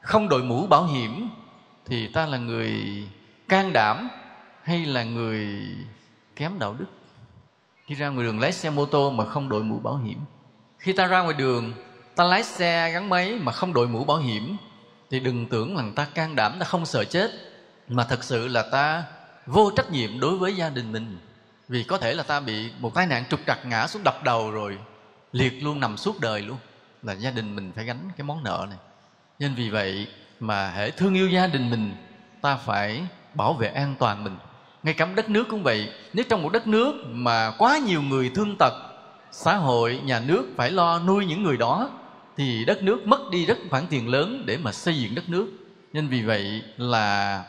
[0.01, 1.29] không đội mũ bảo hiểm,
[1.87, 2.75] thì ta là người
[3.49, 4.09] can đảm
[4.63, 5.49] hay là người
[6.37, 6.87] kém đạo đức?
[7.87, 10.19] Khi ra ngoài đường lái xe mô tô mà không đội mũ bảo hiểm.
[10.79, 11.73] Khi ta ra ngoài đường
[12.19, 14.57] ta lái xe gắn máy mà không đội mũ bảo hiểm,
[15.11, 17.31] thì đừng tưởng rằng ta can đảm ta không sợ chết,
[17.89, 19.05] mà thật sự là ta
[19.47, 21.19] vô trách nhiệm đối với gia đình mình.
[21.69, 24.51] Vì có thể là ta bị một tai nạn trục trặc ngã xuống đập đầu
[24.51, 24.79] rồi,
[25.33, 26.57] liệt luôn nằm suốt đời luôn.
[27.03, 28.79] Là gia đình mình phải gánh cái món nợ này.
[29.39, 30.07] Nên vì vậy
[30.41, 31.97] mà hễ thương yêu gia đình mình,
[32.43, 33.03] ta phải
[33.35, 34.37] bảo vệ an toàn mình.
[34.83, 38.31] Ngay cả đất nước cũng vậy, nếu trong một đất nước mà quá nhiều người
[38.35, 38.75] thương tật,
[39.33, 41.91] xã hội, nhà nước phải lo nuôi những người đó
[42.39, 45.47] thì đất nước mất đi rất khoản tiền lớn để mà xây dựng đất nước.
[45.93, 47.45] Nên vì vậy là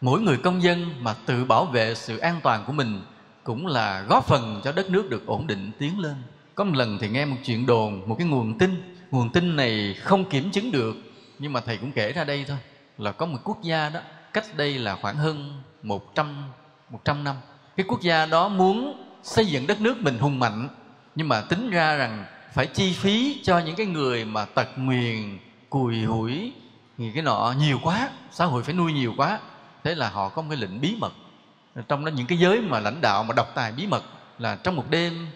[0.00, 3.02] mỗi người công dân mà tự bảo vệ sự an toàn của mình
[3.42, 6.14] cũng là góp phần cho đất nước được ổn định tiến lên.
[6.54, 8.98] Có một lần thì nghe một chuyện đồn, một cái nguồn tin.
[9.10, 10.96] Nguồn tin này không kiểm chứng được,
[11.38, 12.58] nhưng mà thầy cũng kể ra đây thôi,
[12.98, 14.00] là có một quốc gia đó,
[14.32, 16.44] cách đây là khoảng hơn 100
[16.90, 17.36] 100 năm.
[17.76, 20.68] Cái quốc gia đó muốn xây dựng đất nước mình hùng mạnh,
[21.14, 25.38] nhưng mà tính ra rằng phải chi phí cho những cái người mà tật nguyền,
[25.70, 26.52] cùi hủi,
[26.98, 29.40] thì cái nọ nhiều quá, xã hội phải nuôi nhiều quá.
[29.84, 31.12] Thế là họ có một cái lệnh bí mật.
[31.88, 34.02] Trong đó những cái giới mà lãnh đạo mà độc tài bí mật
[34.38, 35.26] là trong một đêm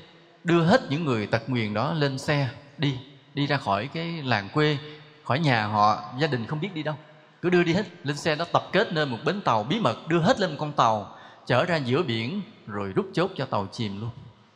[0.44, 2.48] đưa hết những người tật nguyền đó lên xe
[2.78, 2.98] đi
[3.34, 4.78] đi ra khỏi cái làng quê,
[5.24, 6.94] khỏi nhà họ, gia đình không biết đi đâu.
[7.42, 10.08] Cứ đưa đi hết, lên xe đó tập kết nơi một bến tàu bí mật,
[10.08, 13.68] đưa hết lên một con tàu, chở ra giữa biển, rồi rút chốt cho tàu
[13.72, 14.10] chìm luôn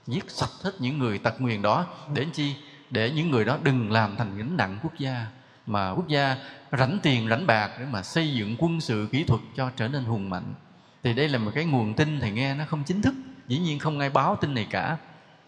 [0.06, 1.86] giết sạch hết những người tật nguyền đó.
[2.14, 2.54] Để chi?
[2.90, 5.26] Để những người đó đừng làm thành gánh nặng quốc gia.
[5.66, 6.36] Mà quốc gia
[6.72, 10.04] rảnh tiền, rảnh bạc để mà xây dựng quân sự, kỹ thuật cho trở nên
[10.04, 10.54] hùng mạnh.
[11.02, 13.14] Thì đây là một cái nguồn tin thầy nghe nó không chính thức.
[13.48, 14.96] Dĩ nhiên không ai báo tin này cả,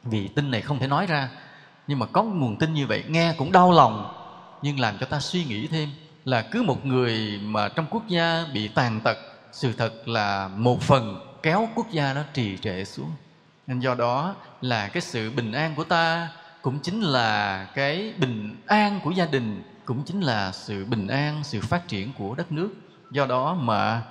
[0.02, 1.28] vì tin này không thể nói ra.
[1.86, 4.14] Nhưng mà có nguồn tin như vậy, nghe cũng đau lòng,
[4.62, 5.88] nhưng làm cho ta suy nghĩ thêm
[6.24, 9.16] là cứ một người mà trong quốc gia bị tàn tật,
[9.52, 13.10] sự thật là một phần kéo quốc gia nó trì trệ xuống
[13.66, 16.28] nên do đó là cái sự bình an của ta
[16.62, 21.44] cũng chính là cái bình an của gia đình, cũng chính là sự bình an,
[21.44, 22.70] sự phát triển của đất nước.
[23.10, 24.02] Do đó mà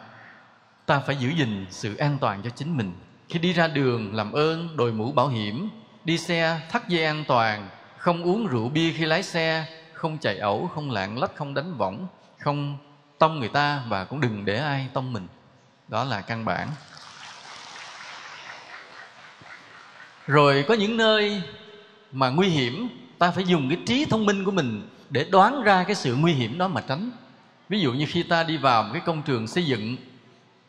[0.85, 2.93] ta phải giữ gìn sự an toàn cho chính mình.
[3.29, 5.69] Khi đi ra đường làm ơn, đội mũ bảo hiểm,
[6.03, 10.37] đi xe thắt dây an toàn, không uống rượu bia khi lái xe, không chạy
[10.37, 12.07] ẩu, không lạng lách, không đánh võng,
[12.39, 12.77] không
[13.19, 15.27] tông người ta và cũng đừng để ai tông mình.
[15.87, 16.67] Đó là căn bản.
[20.27, 21.41] Rồi có những nơi
[22.11, 25.83] mà nguy hiểm, ta phải dùng cái trí thông minh của mình để đoán ra
[25.83, 27.11] cái sự nguy hiểm đó mà tránh.
[27.69, 29.95] Ví dụ như khi ta đi vào một cái công trường xây dựng,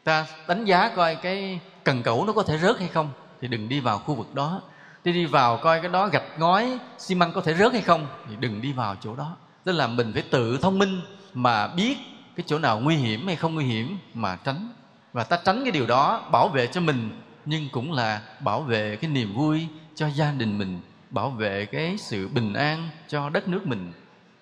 [0.04, 3.10] ta đánh giá coi cái cần cẩu nó có thể rớt hay không,
[3.40, 4.60] thì đừng đi vào khu vực đó.
[5.04, 8.06] Đi đi vào coi cái đó gạch ngói, xi măng có thể rớt hay không,
[8.28, 9.36] thì đừng đi vào chỗ đó.
[9.64, 11.00] Tức là mình phải tự thông minh
[11.34, 11.96] mà biết
[12.36, 14.68] cái chỗ nào nguy hiểm hay không nguy hiểm mà tránh.
[15.12, 17.10] Và ta tránh cái điều đó, bảo vệ cho mình
[17.46, 21.96] nhưng cũng là bảo vệ cái niềm vui cho gia đình mình, bảo vệ cái
[21.98, 23.92] sự bình an cho đất nước mình.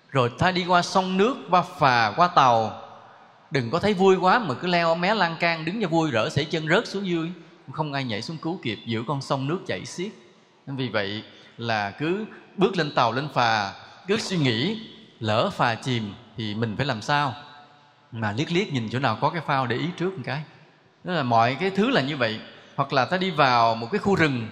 [0.09, 2.81] Rồi ta đi qua sông nước, qua phà, qua tàu.
[3.51, 6.29] Đừng có thấy vui quá mà cứ leo mé lan can đứng cho vui, rỡ
[6.29, 7.31] sảy chân rớt xuống dưới.
[7.71, 10.11] Không ai nhảy xuống cứu kịp giữa con sông nước chảy xiết.
[10.67, 11.23] Vì vậy
[11.57, 12.25] là cứ
[12.57, 13.73] bước lên tàu, lên phà,
[14.07, 14.79] cứ suy nghĩ,
[15.19, 17.33] lỡ phà chìm thì mình phải làm sao?
[18.11, 20.43] Mà liếc liếc nhìn chỗ nào có cái phao để ý trước một cái.
[21.03, 22.39] Đó là mọi cái thứ là như vậy
[22.81, 24.47] hoặc là ta đi vào một cái khu rừng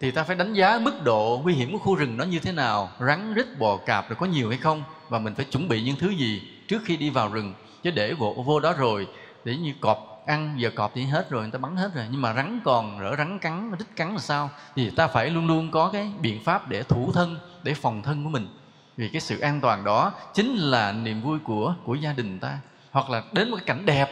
[0.00, 2.52] thì ta phải đánh giá mức độ nguy hiểm của khu rừng nó như thế
[2.52, 5.82] nào rắn rít bò cạp rồi có nhiều hay không và mình phải chuẩn bị
[5.82, 7.54] những thứ gì trước khi đi vào rừng.
[7.82, 9.08] Chứ để vô, vô đó rồi
[9.44, 12.04] để như cọp ăn giờ cọp thì hết rồi người ta bắn hết rồi.
[12.10, 14.50] Nhưng mà rắn còn rỡ rắn cắn rít cắn là sao?
[14.74, 18.24] Thì ta phải luôn luôn có cái biện pháp để thủ thân để phòng thân
[18.24, 18.48] của mình.
[18.96, 22.58] Vì cái sự an toàn đó chính là niềm vui của của gia đình ta.
[22.90, 24.10] Hoặc là đến một cái cảnh đẹp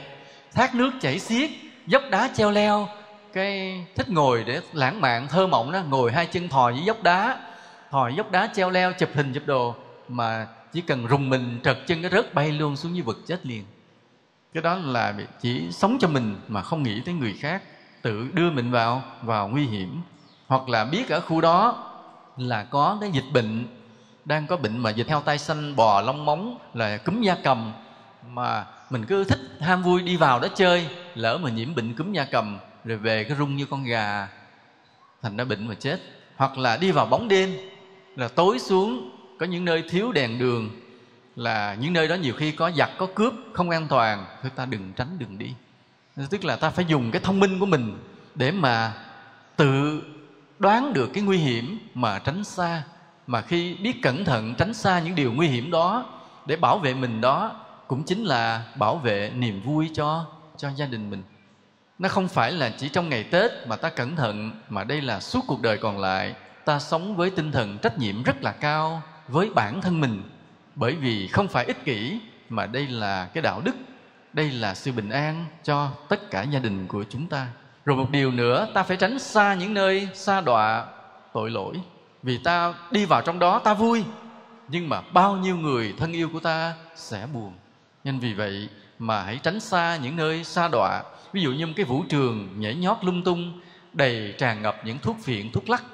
[0.55, 1.51] thác nước chảy xiết
[1.87, 2.89] dốc đá treo leo
[3.35, 7.03] cái thích ngồi để lãng mạn, thơ mộng đó, ngồi hai chân thò dưới dốc
[7.03, 7.39] đá,
[7.91, 9.75] thò dốc đá treo leo, chụp hình, chụp đồ,
[10.09, 13.47] mà chỉ cần rùng mình trật chân cái rớt bay luôn xuống dưới vực chết
[13.47, 13.65] liền.
[14.55, 17.63] Cái đó là chỉ sống cho mình mà không nghĩ tới người khác,
[18.03, 20.03] tự đưa mình vào vào nguy hiểm.
[20.47, 21.91] Hoặc là biết ở khu đó
[22.37, 23.67] là có cái dịch bệnh,
[24.25, 27.73] đang có bệnh mà dịch heo tay xanh, bò, lông móng là cúm da cầm,
[28.29, 32.13] mà mình cứ thích ham vui đi vào đó chơi, lỡ mà nhiễm bệnh cúm
[32.13, 34.29] da cầm rồi về cái rung như con gà,
[35.23, 36.01] thành ra bệnh mà chết.
[36.37, 37.57] Hoặc là đi vào bóng đêm,
[38.17, 40.71] là tối xuống, có những nơi thiếu đèn đường,
[41.37, 44.67] là những nơi đó nhiều khi có giặc, có cướp, không an toàn, thôi ta
[44.67, 45.55] đừng tránh, đừng đi.
[46.31, 47.99] Tức là ta phải dùng cái thông minh của mình
[48.35, 48.93] để mà
[49.57, 50.03] tự
[50.59, 52.83] đoán được cái nguy hiểm mà tránh xa.
[53.27, 56.07] Mà khi biết cẩn thận tránh xa những điều nguy hiểm đó,
[56.47, 60.87] để bảo vệ mình đó, cũng chính là bảo vệ niềm vui cho cho gia
[60.87, 61.23] đình mình
[61.99, 65.21] nó không phải là chỉ trong ngày tết mà ta cẩn thận, mà đây là
[65.21, 66.35] suốt cuộc đời còn lại.
[66.65, 70.23] Ta sống với tinh thần trách nhiệm rất là cao, với bản thân mình.
[70.75, 73.75] Bởi vì không phải ích kỷ, mà đây là cái đạo đức,
[74.33, 77.47] đây là sự bình an cho tất cả gia đình của chúng ta.
[77.85, 80.87] Rồi một điều nữa, ta phải tránh xa những nơi xa đọa
[81.33, 81.81] tội lỗi.
[82.23, 84.05] Vì ta đi vào trong đó ta vui,
[84.69, 87.53] nhưng mà bao nhiêu người thân yêu của ta sẽ buồn.
[88.05, 91.03] Nên vì vậy mà hãy tránh xa những nơi xa đọa
[91.35, 93.61] ví dụ như một cái vũ trường nhảy nhót lung tung,
[93.93, 95.85] đầy tràn ngập những thuốc phiện, thuốc lắc.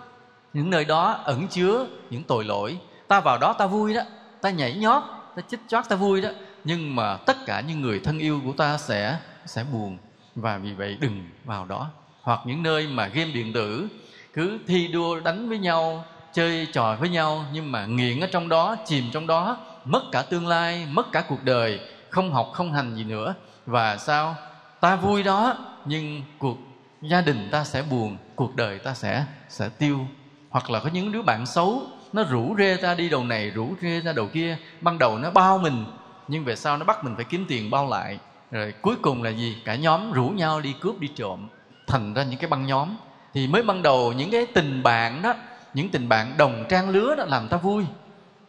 [0.52, 2.78] Những nơi đó ẩn chứa những tội lỗi.
[3.08, 4.02] Ta vào đó ta vui đó,
[4.40, 5.02] ta nhảy nhót,
[5.36, 6.28] ta chích chót ta vui đó.
[6.64, 9.98] Nhưng mà tất cả những người thân yêu của ta sẽ sẽ buồn.
[10.34, 11.90] Và vì vậy đừng vào đó.
[12.22, 13.88] Hoặc những nơi mà game điện tử,
[14.32, 18.48] cứ thi đua đánh với nhau, chơi trò với nhau, nhưng mà nghiện ở trong
[18.48, 22.72] đó, chìm trong đó, mất cả tương lai, mất cả cuộc đời, không học, không
[22.72, 23.34] hành gì nữa.
[23.66, 24.36] Và sao?
[24.80, 26.58] Ta vui đó, nhưng cuộc
[27.02, 30.06] gia đình ta sẽ buồn, cuộc đời ta sẽ sẽ tiêu.
[30.50, 33.74] Hoặc là có những đứa bạn xấu, nó rủ rê ta đi đầu này, rủ
[33.82, 34.58] rê ra đầu kia.
[34.80, 35.84] Ban đầu nó bao mình,
[36.28, 38.18] nhưng về sau nó bắt mình phải kiếm tiền bao lại.
[38.50, 39.56] Rồi cuối cùng là gì?
[39.64, 41.48] Cả nhóm rủ nhau đi cướp, đi trộm.
[41.86, 42.96] Thành ra những cái băng nhóm.
[43.34, 45.34] Thì mới ban đầu những cái tình bạn đó,
[45.74, 47.84] những tình bạn đồng trang lứa đó làm ta vui.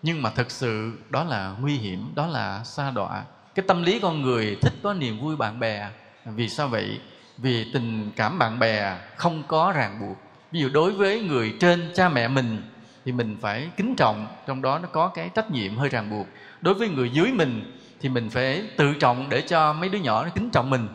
[0.01, 3.23] Nhưng mà thực sự đó là nguy hiểm, đó là xa đọa.
[3.55, 5.89] Cái tâm lý con người thích có niềm vui bạn bè
[6.25, 6.99] vì sao vậy?
[7.37, 10.17] Vì tình cảm bạn bè không có ràng buộc.
[10.51, 12.61] Ví dụ đối với người trên cha mẹ mình
[13.05, 16.27] thì mình phải kính trọng trong đó nó có cái trách nhiệm hơi ràng buộc.
[16.61, 20.23] Đối với người dưới mình thì mình phải tự trọng để cho mấy đứa nhỏ
[20.23, 20.87] nó kính trọng mình.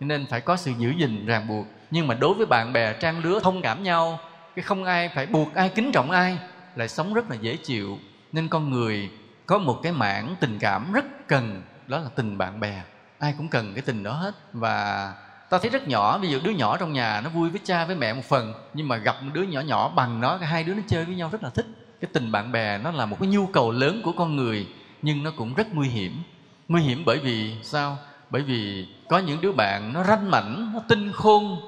[0.00, 1.66] Nên phải có sự giữ gìn ràng buộc.
[1.90, 4.18] Nhưng mà đối với bạn bè trang lứa thông cảm nhau
[4.56, 6.38] cái không ai phải buộc ai kính trọng ai
[6.76, 7.98] lại sống rất là dễ chịu.
[8.32, 9.10] Nên con người
[9.46, 12.82] có một cái mảng tình cảm rất cần đó là tình bạn bè
[13.20, 14.34] ai cũng cần cái tình đó hết.
[14.52, 15.14] Và
[15.50, 17.96] ta thấy rất nhỏ, ví dụ đứa nhỏ trong nhà nó vui với cha với
[17.96, 20.82] mẹ một phần, nhưng mà gặp một đứa nhỏ nhỏ bằng nó hai đứa nó
[20.88, 21.66] chơi với nhau rất là thích.
[22.00, 24.68] Cái tình bạn bè nó là một cái nhu cầu lớn của con người,
[25.02, 26.22] nhưng nó cũng rất nguy hiểm.
[26.68, 27.98] Nguy hiểm bởi vì sao?
[28.30, 31.60] Bởi vì có những đứa bạn nó ranh mảnh, nó tinh khôn,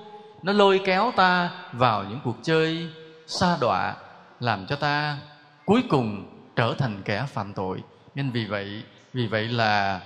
[0.42, 2.88] nó lôi kéo ta vào những cuộc chơi
[3.26, 3.94] xa đọa,
[4.40, 5.18] làm cho ta
[5.64, 6.24] cuối cùng
[6.56, 7.82] trở thành kẻ phạm tội.
[8.14, 10.00] Nên vì vậy vì vậy là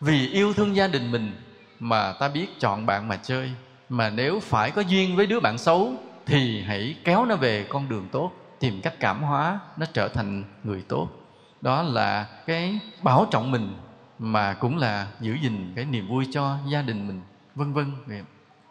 [0.00, 1.32] vì yêu thương gia đình mình
[1.80, 3.50] mà ta biết chọn bạn mà chơi.
[3.88, 5.92] Mà nếu phải có duyên với đứa bạn xấu,
[6.26, 10.44] thì hãy kéo nó về con đường tốt, tìm cách cảm hóa nó trở thành
[10.64, 11.08] người tốt.
[11.60, 13.76] Đó là cái bảo trọng mình,
[14.18, 17.20] mà cũng là giữ gìn cái niềm vui cho gia đình mình,
[17.54, 17.92] vân vân.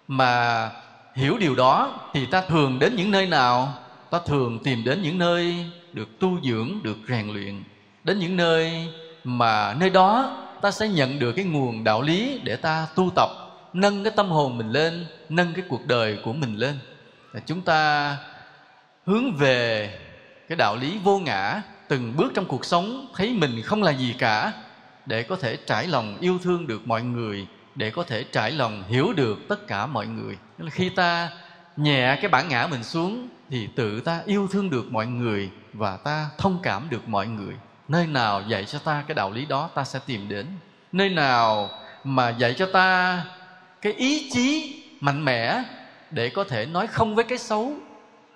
[0.08, 0.70] Mà
[1.16, 3.74] hiểu điều đó thì ta thường đến những nơi nào?
[4.10, 7.64] Ta thường tìm đến những nơi được tu dưỡng, được rèn luyện.
[8.04, 8.88] Đến những nơi
[9.24, 13.30] mà nơi đó ta sẽ nhận được cái nguồn đạo lý để ta tu tập,
[13.74, 16.80] nâng cái tâm hồn mình lên, nâng cái cuộc đời của mình lên.
[17.34, 18.18] Là chúng ta
[19.06, 19.90] hướng về
[20.50, 24.16] cái đạo lý vô ngã, từng bước trong cuộc sống, thấy mình không là gì
[24.18, 24.54] cả,
[25.06, 28.84] để có thể trải lòng yêu thương được mọi người, để có thể trải lòng
[28.90, 30.38] hiểu được tất cả mọi người.
[30.72, 31.30] Khi ta
[31.78, 35.98] nhẹ cái bản ngã mình xuống, thì tự ta yêu thương được mọi người và
[35.98, 37.54] ta thông cảm được mọi người
[37.90, 40.46] nơi nào dạy cho ta cái đạo lý đó, ta sẽ tìm đến.
[40.92, 41.70] Nơi nào
[42.04, 43.22] mà dạy cho ta
[43.82, 45.64] cái ý chí mạnh mẽ
[46.12, 47.74] để có thể nói không với cái xấu.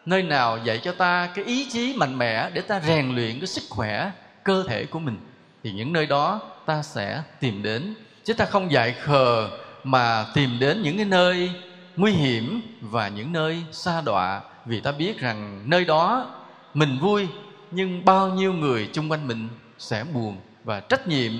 [0.05, 3.47] Nơi nào dạy cho ta cái ý chí mạnh mẽ để ta rèn luyện cái
[3.47, 4.11] sức khỏe
[4.43, 5.17] cơ thể của mình,
[5.63, 7.95] thì những nơi đó ta sẽ tìm đến.
[8.23, 9.49] Chứ ta không dạy khờ
[9.83, 11.51] mà tìm đến những cái nơi
[11.95, 16.25] nguy hiểm và những nơi xa đọa, vì ta biết rằng nơi đó
[16.73, 17.27] mình vui
[17.75, 21.31] nhưng bao nhiêu người chung quanh mình sẽ buồn và trách nhiệm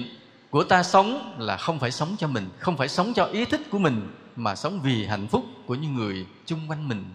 [0.50, 3.62] của ta sống là không phải sống cho mình, không phải sống cho ý thích
[3.72, 7.06] của mình, mà sống vì hạnh phúc của những người chung quanh mình.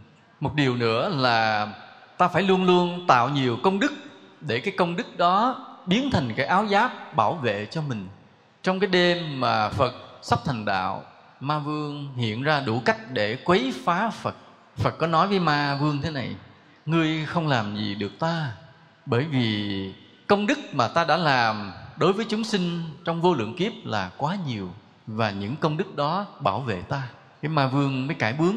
[0.41, 1.69] Một điều nữa là
[2.19, 3.93] ta phải luôn luôn tạo nhiều công đức
[4.41, 8.09] để cái công đức đó biến thành cái áo giáp bảo vệ cho mình.
[8.63, 11.03] Trong cái đêm mà phật sắp thành đạo,
[11.41, 14.35] ma vương hiện ra đủ cách để quấy phá phật.
[14.77, 16.37] Phật có nói với ma vương thế này,
[16.87, 18.53] ngươi không làm gì được ta
[19.09, 19.93] bởi vì
[20.27, 24.11] công đức mà ta đã làm đối với chúng sinh trong vô lượng kiếp là
[24.17, 24.71] quá nhiều,
[25.07, 27.09] và những công đức đó bảo vệ ta.
[27.43, 28.57] Cái ma vương mới cải bướng,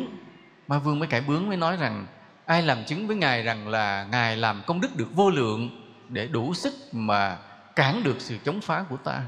[0.67, 2.05] ma vương mới cải bướng mới nói rằng,
[2.45, 5.69] ai làm chứng với ngài rằng là ngài làm công đức được vô lượng
[6.09, 7.37] để đủ sức mà
[7.75, 9.21] cản được sự chống phá của ta?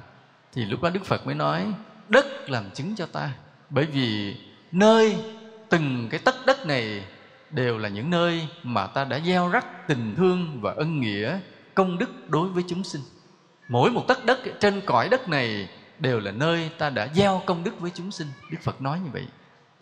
[0.53, 1.65] Thì lúc đó đức phật mới nói,
[2.09, 3.31] đất làm chứng cho ta.
[3.69, 4.35] Bởi vì
[4.71, 5.17] nơi
[5.69, 7.05] từng cái tất đất này
[7.53, 11.39] đều là những nơi mà ta đã gieo rắc tình thương và ân nghĩa,
[11.75, 13.01] công đức đối với chúng sinh.
[13.69, 17.63] Mỗi một tấc đất trên cõi đất này đều là nơi ta đã gieo công
[17.63, 18.27] đức với chúng sinh.
[18.51, 19.27] Đức phật nói như vậy,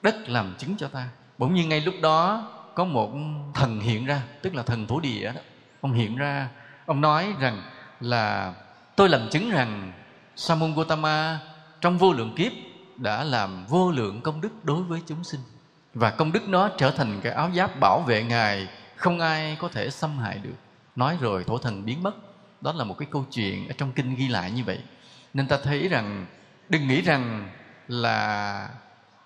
[0.01, 1.09] đất làm chứng cho ta.
[1.37, 3.11] Bỗng nhiên ngay lúc đó, có một
[3.53, 5.41] thần hiện ra, tức là thần thổ địa đó.
[5.81, 6.49] Ông hiện ra,
[6.85, 7.63] ông nói rằng
[7.99, 8.53] là,
[8.95, 9.91] tôi làm chứng rằng
[10.35, 11.39] sa môn gotama
[11.81, 12.51] trong vô lượng kiếp
[12.97, 15.39] đã làm vô lượng công đức đối với chúng sinh
[15.93, 18.67] và công đức nó trở thành cái áo giáp bảo vệ ngài.
[18.95, 20.55] Không ai có thể xâm hại được.
[20.95, 22.15] Nói rồi thổ thần biến mất.
[22.61, 24.79] Đó là một cái câu chuyện ở trong kinh ghi lại như vậy.
[25.33, 26.25] Nên ta thấy rằng,
[26.69, 27.49] đừng nghĩ rằng
[27.87, 28.69] là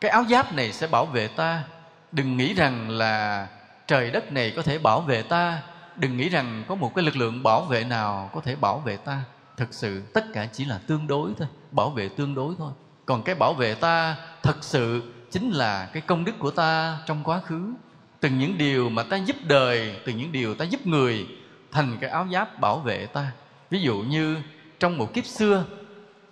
[0.02, 1.64] cái áo giáp này sẽ bảo vệ ta.
[2.12, 3.48] Đừng nghĩ rằng là
[3.88, 5.62] trời đất này có thể bảo vệ ta.
[5.96, 8.98] Đừng nghĩ rằng có một cái lực lượng bảo vệ nào có thể bảo vệ
[8.98, 9.22] ta.
[9.58, 11.48] Thực sự, tất cả chỉ là tương đối thôi.
[11.72, 12.72] Bảo vệ tương đối thôi.
[13.06, 17.24] Còn cái bảo vệ ta thật sự chính là cái công đức của ta trong
[17.24, 17.74] quá khứ.
[18.20, 21.28] Từng những điều mà ta giúp đời từng những điều ta giúp người,
[21.72, 23.32] thành cái áo giáp bảo vệ ta.
[23.70, 24.38] Ví dụ như
[24.80, 25.66] trong một kiếp xưa,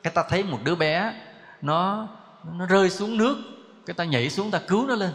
[0.04, 1.14] cái ta thấy một đứa bé,
[1.62, 2.08] nó
[2.54, 3.38] nó rơi xuống nước,
[3.86, 5.12] cái ta nhảy xuống ta cứu nó lên.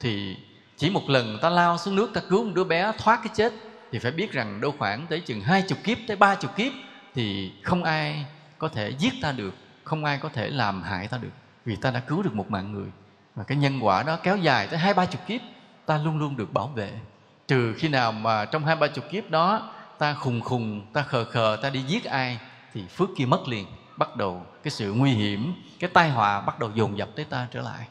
[0.00, 0.36] Thì
[0.76, 3.52] chỉ một lần ta lao xuống nước ta cứu một đứa bé, thoát cái chết,
[3.92, 6.72] thì phải biết rằng đâu khoảng tới chừng hai chục kiếp, tới ba chục kiếp,
[7.14, 8.26] thì không ai
[8.58, 11.28] có thể giết ta được, không ai có thể làm hại ta được
[11.64, 12.88] vì ta đã cứu được một mạng người.
[13.34, 15.40] Và cái nhân quả đó kéo dài tới hai ba chục kiếp,
[15.86, 16.90] ta luôn luôn được bảo vệ.
[17.48, 21.24] Trừ khi nào mà trong hai ba chục kiếp đó, ta khùng khùng, ta khờ
[21.24, 22.38] khờ, ta đi giết ai,
[22.74, 23.66] thì phước kia mất liền.
[23.96, 27.46] Bắt đầu cái sự nguy hiểm, cái tai họa bắt đầu dồn dập tới ta
[27.50, 27.86] trở lại.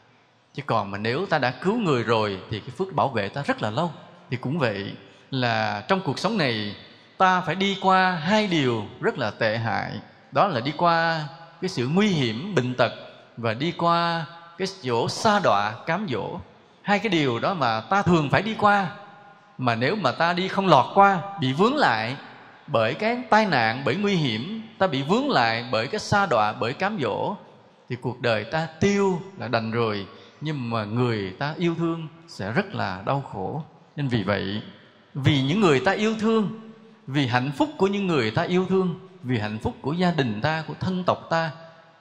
[0.54, 3.42] Chứ còn mà nếu ta đã cứu người rồi, thì cái phước bảo vệ ta
[3.42, 3.92] rất là lâu.
[4.30, 4.92] Thì cũng vậy
[5.30, 6.76] là trong cuộc sống này,
[7.18, 9.92] ta phải đi qua hai điều rất là tệ hại.
[10.32, 11.24] Đó là đi qua
[11.60, 12.92] cái sự nguy hiểm, bệnh tật
[13.36, 14.26] và đi qua
[14.58, 16.38] cái chỗ xa đọa, cám dỗ.
[16.82, 18.90] Hai cái điều đó mà ta thường phải đi qua.
[19.58, 22.16] Mà nếu mà ta đi không lọt qua, bị vướng lại
[22.66, 26.52] bởi cái tai nạn, bởi nguy hiểm, ta bị vướng lại bởi cái xa đọa,
[26.52, 27.36] bởi cám dỗ,
[27.88, 30.06] thì cuộc đời ta tiêu là đành rồi.
[30.40, 33.62] Nhưng mà người ta yêu thương sẽ rất là đau khổ.
[33.96, 34.62] Nên vì vậy,
[35.14, 36.60] vì những người ta yêu thương,
[37.06, 40.40] vì hạnh phúc của những người ta yêu thương, vì hạnh phúc của gia đình
[40.40, 41.50] ta, của thân tộc ta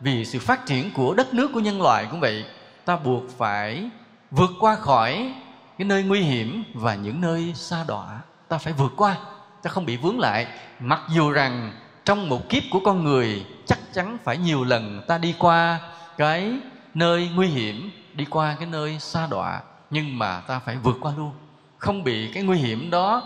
[0.03, 2.45] vì sự phát triển của đất nước của nhân loại cũng vậy,
[2.85, 3.89] ta buộc phải
[4.31, 5.33] vượt qua khỏi
[5.77, 8.19] cái nơi nguy hiểm và những nơi xa đọa.
[8.47, 9.15] Ta phải vượt qua,
[9.63, 10.47] ta không bị vướng lại.
[10.79, 11.73] Mặc dù rằng
[12.05, 15.79] trong một kiếp của con người, chắc chắn phải nhiều lần ta đi qua
[16.17, 16.53] cái
[16.93, 21.13] nơi nguy hiểm, đi qua cái nơi xa đọa, nhưng mà ta phải vượt qua
[21.17, 21.31] luôn.
[21.77, 23.23] Không bị cái nguy hiểm đó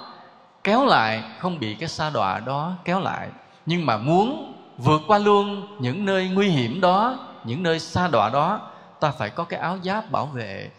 [0.64, 3.30] kéo lại, không bị cái xa đọa đó kéo lại.
[3.66, 8.30] Nhưng mà muốn vượt qua luôn những nơi nguy hiểm đó, những nơi xa đọa
[8.30, 8.62] đó,
[9.00, 10.70] ta phải có cái áo giáp bảo vệ.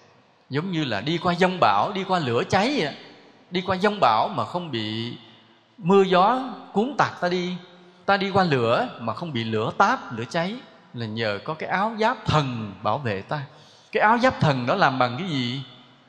[0.51, 2.95] Giống như là đi qua dông bão, đi qua lửa cháy vậy.
[3.51, 5.17] Đi qua dông bão mà không bị
[5.79, 6.41] mưa gió
[6.73, 7.57] cuốn tạt ta đi.
[8.07, 10.57] Ta đi qua lửa mà không bị lửa táp, lửa cháy.
[10.95, 13.41] Là nhờ có cái áo giáp thần bảo vệ ta.
[13.93, 15.63] Cái áo giáp thần đó làm bằng cái gì?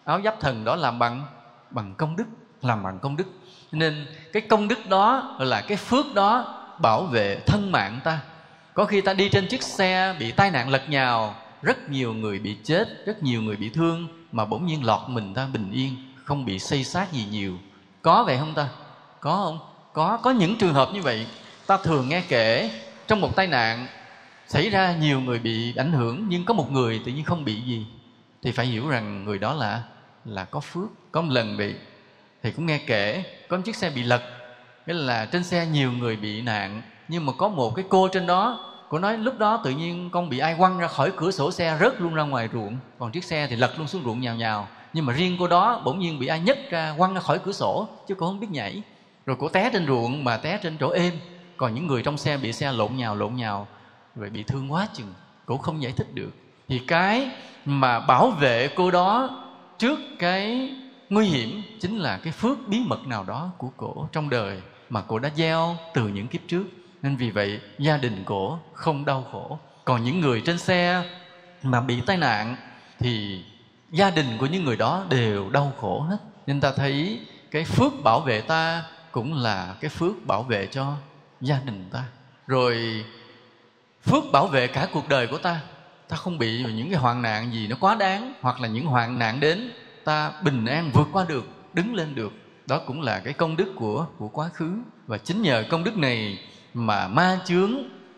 [0.03, 1.25] Áo giáp thần đó làm bằng
[1.69, 2.25] bằng công đức,
[2.61, 3.27] làm bằng công đức.
[3.71, 8.19] Nên cái công đức đó là cái phước đó bảo vệ thân mạng ta.
[8.73, 12.39] Có khi ta đi trên chiếc xe bị tai nạn lật nhào, rất nhiều người
[12.39, 15.95] bị chết, rất nhiều người bị thương, mà bỗng nhiên lọt mình ta bình yên,
[16.23, 17.57] không bị xây xác gì nhiều.
[18.01, 18.69] Có vậy không ta?
[19.19, 19.59] Có không?
[19.93, 21.27] Có có những trường hợp như vậy.
[21.67, 22.71] Ta thường nghe kể,
[23.07, 23.87] trong một tai nạn
[24.47, 27.61] xảy ra nhiều người bị ảnh hưởng, nhưng có một người tự nhiên không bị
[27.61, 27.85] gì.
[28.43, 29.83] Thì phải hiểu rằng người đó là
[30.25, 31.73] là có phước, có một lần bị
[32.43, 34.38] thì cũng nghe kể, có một chiếc xe bị lật
[34.89, 38.27] nghĩa là trên xe nhiều người bị nạn, nhưng mà có một cái cô trên
[38.27, 41.51] đó, cô nói lúc đó tự nhiên con bị ai quăng ra khỏi cửa sổ
[41.51, 42.77] xe, rớt luôn ra ngoài ruộng.
[42.99, 44.67] Còn chiếc xe thì lật luôn xuống ruộng nhào nhào.
[44.93, 47.51] Nhưng mà riêng cô đó bỗng nhiên bị ai nhấc ra quăng ra khỏi cửa
[47.51, 48.81] sổ, chứ cô không biết nhảy.
[49.25, 51.13] Rồi cô té trên ruộng mà té trên chỗ êm.
[51.57, 53.67] Còn những người trong xe bị xe lộn nhào lộn nhào,
[54.15, 55.13] rồi bị thương quá chừng
[55.45, 56.31] cổ không giải thích được.
[56.67, 57.31] Thì cái
[57.65, 59.29] mà bảo vệ cô đó
[59.77, 60.73] trước cái
[61.09, 65.01] nguy hiểm chính là cái phước bí mật nào đó của cổ trong đời mà
[65.01, 66.63] cổ đã gieo từ những kiếp trước.
[67.01, 69.59] Nên vì vậy, gia đình cổ không đau khổ.
[69.85, 71.03] Còn những người trên xe
[71.63, 72.55] mà bị tai nạn,
[72.99, 73.43] thì
[73.91, 76.17] gia đình của những người đó đều đau khổ hết.
[76.47, 77.19] Nên ta thấy
[77.51, 80.95] cái phước bảo vệ ta cũng là cái phước bảo vệ cho
[81.41, 82.03] gia đình ta.
[82.47, 83.05] Rồi,
[84.03, 85.61] phước bảo vệ cả cuộc đời của ta.
[86.07, 89.19] Ta không bị những cái hoạn nạn gì nó quá đáng, hoặc là những hoạn
[89.19, 89.71] nạn đến
[90.03, 92.33] ta bình an vượt qua được, đứng lên được
[92.69, 94.71] đó cũng là cái công đức của của quá khứ.
[95.07, 96.39] Và chính nhờ công đức này
[96.73, 97.73] mà ma chướng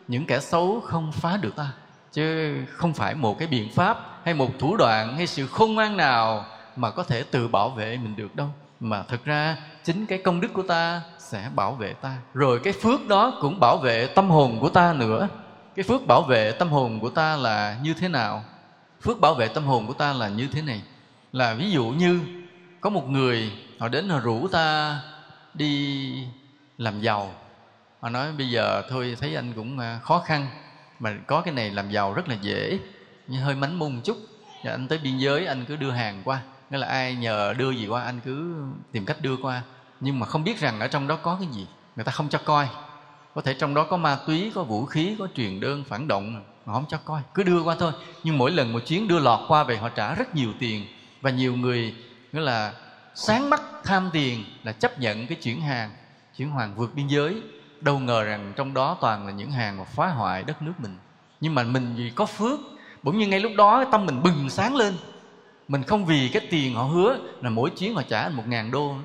[0.08, 1.72] những kẻ xấu không phá được ta.
[2.12, 5.98] Chứ không phải một cái biện pháp hay một thủ đoạn hay sự khôn ngoan
[5.98, 6.46] nào
[6.76, 8.48] mà có thể tự bảo vệ mình được đâu.
[8.80, 12.18] Mà thực ra chính cái công đức của ta sẽ bảo vệ ta.
[12.34, 15.28] Rồi cái phước đó cũng bảo vệ tâm hồn của ta nữa.
[15.76, 18.44] Cái phước bảo vệ tâm hồn của ta là như thế nào?
[19.02, 20.82] Phước bảo vệ tâm hồn của ta là như thế này.
[21.32, 22.20] Là ví dụ như
[22.82, 25.00] có một người họ đến họ rủ ta
[25.54, 26.28] đi
[26.78, 27.34] làm giàu.
[28.00, 30.48] Họ nói, bây giờ thôi, thấy anh cũng à, khó khăn,
[31.00, 32.80] mà có cái này làm giàu rất là dễ
[33.28, 34.18] nhưng hơi mánh mung một chút.
[34.64, 36.42] Và anh tới biên giới, anh cứ đưa hàng qua.
[36.70, 39.62] Nghĩa là ai nhờ đưa gì qua, anh cứ tìm cách đưa qua.
[40.00, 42.40] Nhưng mà không biết rằng ở trong đó có cái gì, người ta không cho
[42.46, 42.68] coi.
[43.36, 46.44] Có thể trong đó có ma túy, có vũ khí, có truyền đơn, phản động,
[46.66, 47.22] mà không cho coi.
[47.34, 47.92] Cứ đưa qua thôi.
[48.24, 50.86] Nhưng mỗi lần một chuyến đưa lọt qua về, họ trả rất nhiều tiền.
[51.22, 51.96] Và nhiều người,
[52.32, 52.74] nghĩa là
[53.16, 55.92] sáng mắt tham tiền là chấp nhận cái chuyển hàng
[56.38, 57.42] chuyển hàng vượt biên giới.
[57.82, 60.98] Đâu ngờ rằng trong đó toàn là những hàng mà phá hoại đất nước mình.
[61.42, 62.60] Nhưng mà mình vì có phước,
[63.04, 64.94] bỗng nhiên ngay lúc đó tâm mình bừng sáng lên.
[65.68, 68.72] Mình không vì cái tiền họ hứa là mỗi chuyến họ trả anh một ngàn
[68.72, 68.96] đô.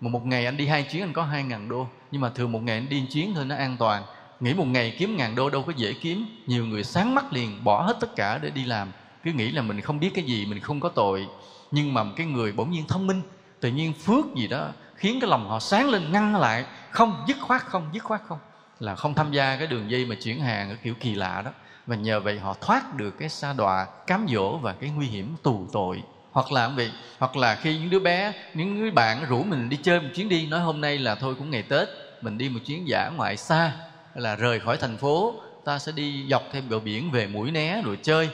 [0.00, 1.86] Mà một ngày anh đi hai chuyến anh có hai ngàn đô.
[2.10, 4.02] Nhưng mà thường một ngày anh đi một chuyến thôi nó an toàn.
[4.40, 6.26] Nghĩ một ngày kiếm ngàn đô đâu có dễ kiếm.
[6.46, 8.92] Nhiều người sáng mắt liền bỏ hết tất cả để đi làm.
[9.24, 11.26] Cứ nghĩ là mình không biết cái gì, mình không có tội.
[11.70, 13.22] Nhưng mà cái người bỗng nhiên thông minh
[13.62, 16.64] tự nhiên phước gì đó khiến cái lòng họ sáng lên, ngăn lại.
[16.90, 18.38] Không, dứt khoát không, dứt khoát không.
[18.80, 21.50] Là không tham gia cái đường dây mà chuyển hàng ở kiểu kỳ lạ đó.
[21.86, 25.36] Và nhờ vậy họ thoát được cái sa đọa cám dỗ và cái nguy hiểm
[25.42, 26.02] tù tội.
[26.32, 26.90] Hoặc là vậy?
[27.18, 30.28] Hoặc là khi những đứa bé, những người bạn rủ mình đi chơi một chuyến
[30.28, 31.88] đi, nói hôm nay là thôi cũng ngày tết,
[32.20, 33.72] mình đi một chuyến giả ngoại xa,
[34.14, 35.34] là rời khỏi thành phố,
[35.64, 38.28] ta sẽ đi dọc theo bờ biển về mũi né rồi chơi.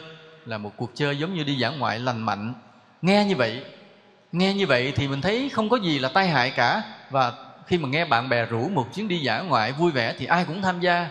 [0.44, 2.54] Là một cuộc chơi giống như đi giả ngoại lành mạnh.
[3.02, 3.64] Nghe như vậy
[4.32, 6.82] nghe như vậy thì mình thấy không có gì là tai hại cả.
[7.10, 7.32] Và
[7.66, 10.44] khi mà nghe bạn bè rủ một chuyến đi giả ngoại vui vẻ thì ai
[10.44, 11.08] cũng tham gia.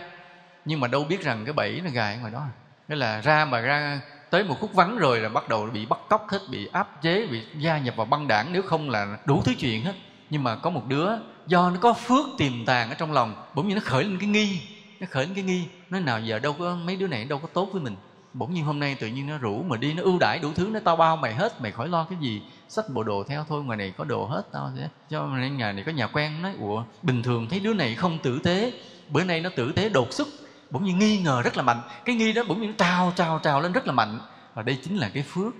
[0.64, 2.46] Nhưng mà đâu biết rằng cái bẫy nó gài ngoài đó.
[2.88, 4.00] Nghĩa là ra mà ra
[4.30, 7.26] tới một khúc vắng rồi là bắt đầu bị bắt cóc hết, bị áp chế,
[7.26, 9.94] bị gia nhập vào băng đảng, nếu không là đủ thứ chuyện hết.
[10.30, 11.10] Nhưng mà có một đứa,
[11.46, 14.28] do nó có phước tiềm tàng ở trong lòng, bỗng nhiên nó khởi lên cái
[14.28, 14.60] nghi,
[15.00, 15.64] nó khởi lên cái nghi.
[15.90, 17.96] Nói, nào giờ đâu có, mấy đứa này đâu có tốt với mình
[18.34, 20.70] bỗng nhiên hôm nay tự nhiên nó rủ mà đi, nó ưu đãi đủ thứ,
[20.72, 22.42] nó tao bao, mày hết, mày khỏi lo cái gì.
[22.68, 25.72] Sách bộ đồ theo thôi, ngoài này có đồ hết, tao sẽ cho nên nhà
[25.72, 28.72] này có nhà quen nói, ủa, bình thường thấy đứa này không tử tế.
[29.10, 30.28] Bữa nay nó tử tế đột xuất.
[30.70, 31.80] Bỗng nhiên nghi ngờ rất là mạnh.
[32.04, 34.20] Cái nghi đó bỗng nhiên trào trào trào lên rất là mạnh.
[34.54, 35.54] Và đây chính là cái phước.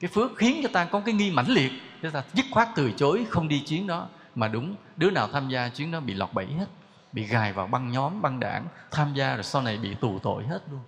[0.00, 2.92] Cái phước khiến cho ta có cái nghi mãnh liệt cho ta dứt khoát từ
[2.92, 4.08] chối, không đi chuyến đó.
[4.34, 6.66] Mà đúng, đứa nào tham gia chuyến đó bị lọt bẫy hết,
[7.12, 10.44] bị gài vào băng nhóm, băng đảng, tham gia rồi sau này bị tù tội
[10.44, 10.80] hết luôn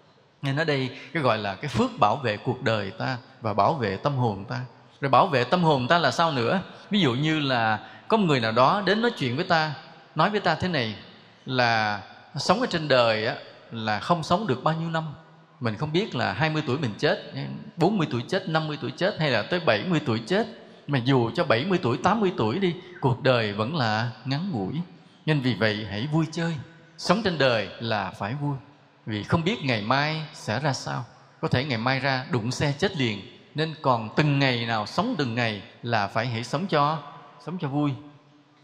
[0.45, 3.75] nên ở đây cái gọi là cái phước bảo vệ cuộc đời ta và bảo
[3.75, 4.61] vệ tâm hồn ta.
[5.01, 6.61] Rồi bảo vệ tâm hồn ta là sao nữa?
[6.91, 7.79] Ví dụ như là
[8.09, 9.75] có một người nào đó đến nói chuyện với ta
[10.15, 10.97] nói với ta thế này
[11.47, 12.03] là
[12.37, 13.37] sống ở trên đời á,
[13.71, 15.05] là không sống được bao nhiêu năm.
[15.61, 17.33] Mình không biết là 20 tuổi mình chết
[17.77, 20.47] 40 tuổi chết 50 tuổi chết hay là tới 70 tuổi chết.
[20.87, 24.75] Mà dù cho 70 tuổi 80 tuổi đi cuộc đời vẫn là ngắn ngủi.
[25.27, 26.55] Nên vì vậy hãy vui chơi.
[26.99, 28.57] Sống trên đời là phải vui
[29.07, 31.05] vì không biết ngày mai sẽ ra sao.
[31.41, 33.21] Có thể ngày mai ra đụng xe chết liền,
[33.55, 37.03] nên còn từng ngày nào sống từng ngày là phải hãy sống cho
[37.47, 37.91] sống cho vui.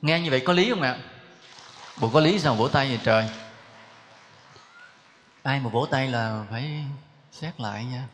[0.03, 0.97] Nghe như vậy có lý không ạ?
[2.01, 2.55] Bộ có lý sao?
[2.55, 3.28] Vỗ tay vậy trời.
[5.43, 6.84] Ai mà vỗ tay là phải
[7.32, 8.05] xét lại nha.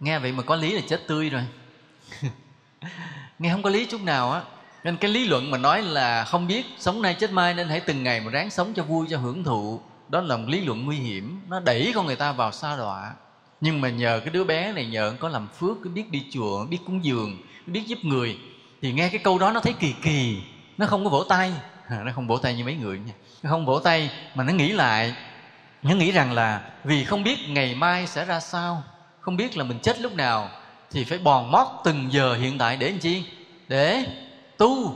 [0.00, 1.44] Nghe vậy mà có lý là chết tươi rồi.
[3.38, 4.42] Nghe không có lý chút nào á.
[4.84, 7.80] Nên cái lý luận mà nói là không biết sống nay chết mai nên hãy
[7.80, 10.84] từng ngày mà ráng sống cho vui, cho hưởng thụ đó là một lý luận
[10.84, 11.40] nguy hiểm.
[11.48, 13.14] Nó đẩy con người ta vào sa đọa.
[13.60, 16.66] Nhưng mà nhờ cái đứa bé này nhờ có làm phước, cái biết đi chùa,
[16.66, 18.38] biết cúng dường biết giúp người,
[18.82, 20.42] thì nghe cái câu đó nó thấy kỳ kỳ.
[20.78, 21.52] Nó không có vỗ tay.
[22.04, 23.12] Nó không vỗ tay như mấy người nha.
[23.42, 25.14] Nó không vỗ tay mà nó nghĩ lại.
[25.82, 28.82] Nó nghĩ rằng là vì không biết ngày mai sẽ ra sao,
[29.20, 30.48] không biết là mình chết lúc nào,
[30.90, 33.24] thì phải bòn mót từng giờ hiện tại để làm chi?
[33.68, 34.06] Để
[34.58, 34.94] tu,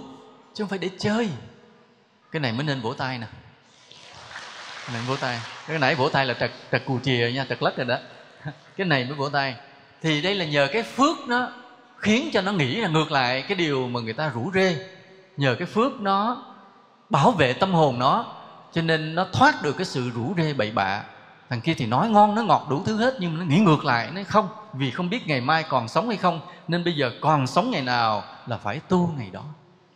[0.54, 1.28] chứ không phải để chơi.
[2.32, 3.26] Cái này mới nên vỗ tay nè
[4.92, 5.40] này vỗ tay.
[5.66, 7.96] Cái nãy vỗ tay là trật trật cù chìa nha, trật lất rồi đó.
[8.76, 9.56] Cái này mới vỗ tay.
[10.02, 11.48] Thì đây là nhờ cái phước nó
[11.98, 14.76] khiến cho nó nghĩ là ngược lại cái điều mà người ta rủ rê.
[15.36, 16.44] Nhờ cái phước nó
[17.10, 18.26] bảo vệ tâm hồn nó,
[18.72, 21.02] cho nên nó thoát được cái sự rủ rê bậy bạ.
[21.48, 23.84] Thằng kia thì nói ngon nó ngọt đủ thứ hết, nhưng mà nó nghĩ ngược
[23.84, 27.12] lại, nó không, vì không biết ngày mai còn sống hay không, nên bây giờ
[27.20, 29.44] còn sống ngày nào là phải tu ngày đó.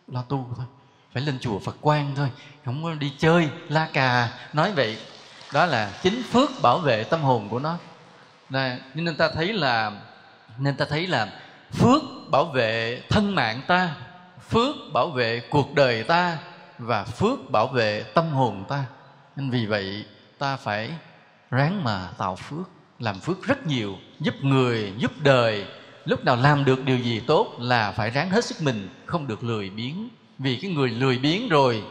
[0.09, 0.67] Lo tu thôi
[1.15, 2.31] phải lên chùa phật quan thôi
[2.65, 4.29] không có đi chơi la cà.
[4.53, 4.99] Nói vậy
[5.53, 7.79] đó là chính phước bảo vệ tâm hồn của nó.
[8.51, 9.93] Nè, nên ta thấy là
[10.59, 11.41] nên ta thấy là
[11.73, 13.97] phước bảo vệ thân mạng ta
[14.49, 16.39] phước bảo vệ cuộc đời ta
[16.79, 18.85] và phước bảo vệ tâm hồn ta.
[19.37, 20.05] Nên vì vậy
[20.39, 20.91] ta phải
[21.51, 25.67] ráng mà tạo phước làm phước rất nhiều giúp người giúp đời.
[26.05, 29.45] Lúc nào làm được điều gì tốt là phải ráng hết sức mình không được
[29.45, 30.09] lười biếng
[30.39, 31.83] vì cái người lười biếng rồi,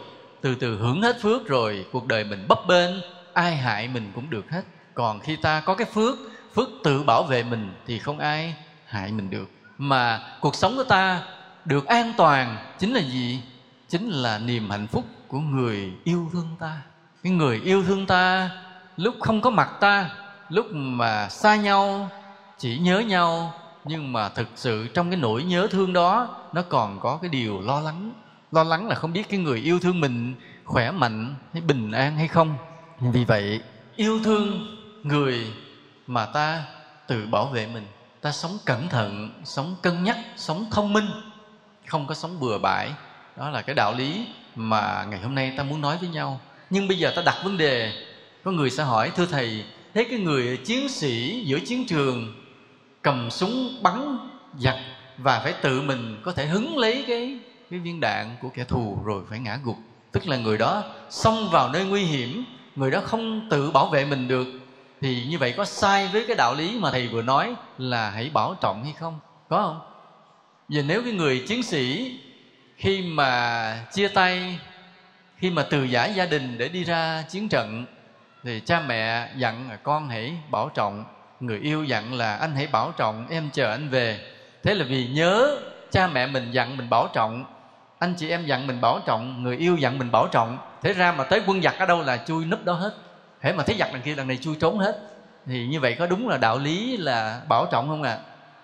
[0.41, 2.91] từ từ hưởng hết phước rồi, cuộc đời mình bấp bênh,
[3.33, 4.61] ai hại mình cũng được hết.
[4.93, 6.17] Còn khi ta có cái phước
[6.55, 9.49] phước tự bảo vệ mình thì không ai hại mình được.
[9.77, 11.21] Mà cuộc sống của ta
[11.65, 13.41] được an toàn chính là gì?
[13.89, 16.81] Chính là niềm hạnh phúc của người yêu thương ta.
[17.23, 18.49] Cái người yêu thương ta,
[18.97, 20.09] lúc không có mặt ta,
[20.49, 22.09] lúc mà xa nhau,
[22.57, 23.53] chỉ nhớ nhau,
[23.85, 27.61] nhưng mà thực sự trong cái nỗi nhớ thương đó, nó còn có cái điều
[27.61, 28.11] lo lắng
[28.53, 32.17] lo lắng là không biết cái người yêu thương mình khỏe mạnh hay bình an
[32.17, 32.55] hay không.
[32.99, 33.61] Vì vậy,
[33.95, 35.47] yêu thương người
[36.07, 36.63] mà ta
[37.07, 37.85] tự bảo vệ mình,
[38.21, 41.05] ta sống cẩn thận, sống cân nhắc, sống thông minh,
[41.87, 42.91] không có sống bừa bãi.
[43.37, 46.41] Đó là cái đạo lý mà ngày hôm nay ta muốn nói với nhau.
[46.69, 47.93] Nhưng bây giờ ta đặt vấn đề,
[48.43, 52.33] có người sẽ hỏi, thưa thầy, thế cái người chiến sĩ giữa chiến trường
[53.01, 54.17] cầm súng bắn
[54.59, 54.75] giặc
[55.17, 57.39] và phải tự mình có thể hứng lấy cái
[57.73, 59.77] cái viên đạn của kẻ thù rồi phải ngã gục.
[60.11, 62.45] Tức là người đó xông vào nơi nguy hiểm,
[62.75, 64.47] người đó không tự bảo vệ mình được.
[65.01, 68.29] Thì như vậy có sai với cái đạo lý mà thầy vừa nói là hãy
[68.33, 69.19] bảo trọng hay không?
[69.49, 69.79] Có không?
[70.69, 72.17] Giờ nếu cái người chiến sĩ
[72.77, 74.59] khi mà chia tay,
[75.37, 77.85] khi mà từ giải gia đình để đi ra chiến trận,
[78.43, 81.05] thì cha mẹ dặn là, con hãy bảo trọng,
[81.39, 84.19] người yêu dặn là, anh hãy bảo trọng, em chờ anh về.
[84.63, 85.57] Thế là vì nhớ
[85.91, 87.52] cha mẹ mình dặn mình bảo trọng
[88.03, 90.57] anh chị em dặn mình bảo trọng người yêu dặn mình bảo trọng.
[90.81, 92.95] Thế ra mà tới quân giặc ở đâu là chui núp đó hết.
[93.41, 94.99] Thế mà thấy giặc đằng kia đằng này chui trốn hết.
[95.45, 98.11] Thì như vậy có đúng là đạo lý là bảo trọng không ạ?
[98.11, 98.17] À?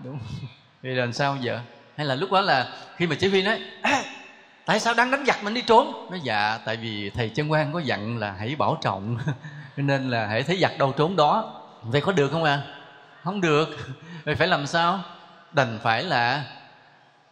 [0.03, 0.19] đúng
[0.81, 1.59] vì làm sao giờ?
[1.95, 4.03] Hay là lúc đó là khi mà chỉ huy nói à,
[4.65, 6.07] tại sao đang đánh giặc mình đi trốn?
[6.11, 9.17] Nó dạ tại vì thầy chân quan có dặn là hãy bảo trọng.
[9.77, 11.61] Nên là hãy thấy giặc đâu trốn đó.
[11.83, 12.61] Vậy có được không à
[13.23, 13.69] không được.
[14.25, 14.99] Vậy phải làm sao?
[15.51, 16.45] Đành phải là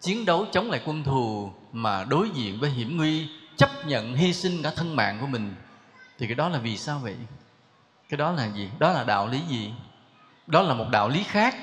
[0.01, 4.33] chiến đấu chống lại quân thù mà đối diện với hiểm nguy, chấp nhận hy
[4.33, 5.55] sinh cả thân mạng của mình,
[6.19, 7.15] thì cái đó là vì sao vậy?
[8.09, 8.69] Cái đó là gì?
[8.79, 9.73] Đó là đạo lý gì?
[10.47, 11.55] Đó là một đạo lý khác.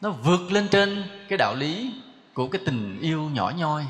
[0.00, 1.92] Nó vượt lên trên cái đạo lý
[2.34, 3.84] của cái tình yêu nhỏ nhoi,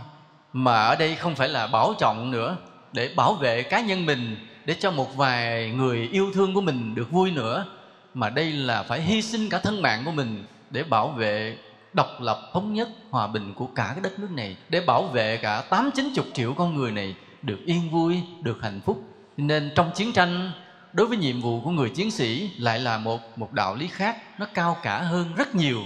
[0.52, 2.56] mà ở đây không phải là bảo trọng nữa,
[2.92, 6.94] để bảo vệ cá nhân mình, để cho một vài người yêu thương của mình
[6.94, 7.66] được vui nữa,
[8.14, 11.58] mà đây là phải hy sinh cả thân mạng của mình để bảo vệ
[11.92, 15.36] độc lập, thống nhất, hòa bình của cả cái đất nước này, để bảo vệ
[15.36, 19.02] cả tám chín chục triệu con người này được yên vui, được hạnh phúc.
[19.36, 20.52] Nên trong chiến tranh,
[20.92, 24.16] đối với nhiệm vụ của người chiến sĩ lại là một một đạo lý khác,
[24.38, 25.80] nó cao cả hơn rất nhiều.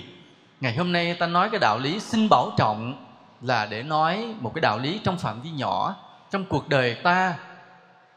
[0.61, 3.07] Ngày hôm nay ta nói cái đạo lý xin bảo trọng
[3.43, 5.97] là để nói một cái đạo lý trong phạm vi nhỏ.
[6.31, 7.35] Trong cuộc đời ta,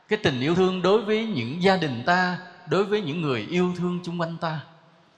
[0.07, 2.37] cái tình yêu thương đối với những gia đình ta,
[2.69, 4.59] đối với những người yêu thương chung quanh ta.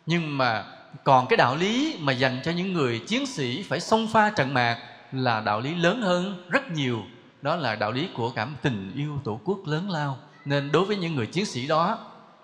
[0.06, 0.66] Nhưng mà
[1.04, 4.54] còn cái đạo lý mà dành cho những người chiến sĩ phải xông pha trận
[4.54, 4.78] mạc
[5.12, 7.04] là đạo lý lớn hơn rất nhiều.
[7.42, 10.18] Đó là đạo lý của cảm tình yêu tổ quốc lớn lao.
[10.46, 11.98] Nên đối với những người chiến sĩ đó,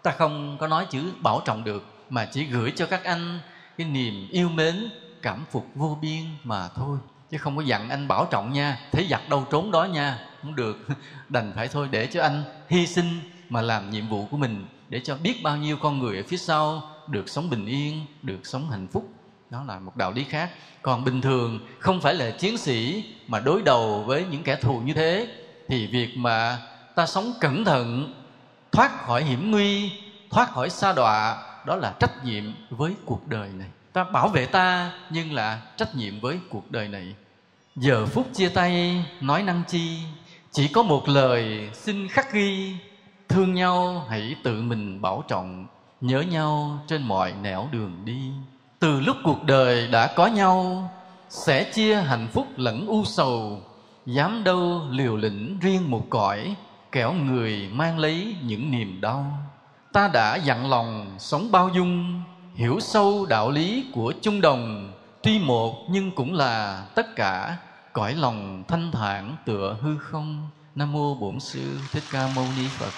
[0.03, 3.39] ta không có nói chữ bảo trọng được, mà chỉ gửi cho các anh
[3.77, 4.89] cái niềm yêu mến,
[5.21, 6.97] cảm phục vô biên mà thôi.
[7.31, 10.19] Chứ không có dặn anh bảo trọng nha, thấy giặc đâu trốn đó nha.
[10.41, 10.87] Không được,
[11.29, 13.19] đành phải thôi để cho anh hy sinh
[13.49, 16.37] mà làm nhiệm vụ của mình, để cho biết bao nhiêu con người ở phía
[16.37, 19.09] sau được sống bình yên, được sống hạnh phúc.
[19.49, 20.49] Đó là một đạo lý khác.
[20.81, 24.79] Còn bình thường, không phải là chiến sĩ mà đối đầu với những kẻ thù
[24.79, 25.27] như thế,
[25.67, 26.57] thì việc mà
[26.95, 28.13] ta sống cẩn thận,
[28.71, 29.91] thoát khỏi hiểm nguy,
[30.29, 33.67] thoát khỏi sa đọa, đó là trách nhiệm với cuộc đời này.
[33.93, 37.15] Ta bảo vệ ta, nhưng là trách nhiệm với cuộc đời này.
[37.75, 39.99] Giờ phút chia tay, nói năng chi,
[40.51, 42.75] chỉ có một lời xin khắc ghi,
[43.29, 45.67] thương nhau hãy tự mình bảo trọng
[46.07, 48.31] nhớ nhau trên mọi nẻo đường đi.
[48.79, 50.89] Từ lúc cuộc đời đã có nhau,
[51.29, 53.61] sẽ chia hạnh phúc lẫn u sầu.
[54.05, 56.55] Dám đâu liều lĩnh riêng một cõi,
[56.91, 59.25] kẻo người mang lấy những niềm đau.
[59.93, 62.21] Ta đã dặn lòng sống bao dung,
[62.55, 64.93] hiểu sâu đạo lý của chung đồng.
[65.23, 67.57] Tuy một nhưng cũng là tất cả,
[67.93, 70.49] cõi lòng thanh thản tựa hư không.
[70.75, 72.91] Nam mô bổn sư thích ca mâu ni phật.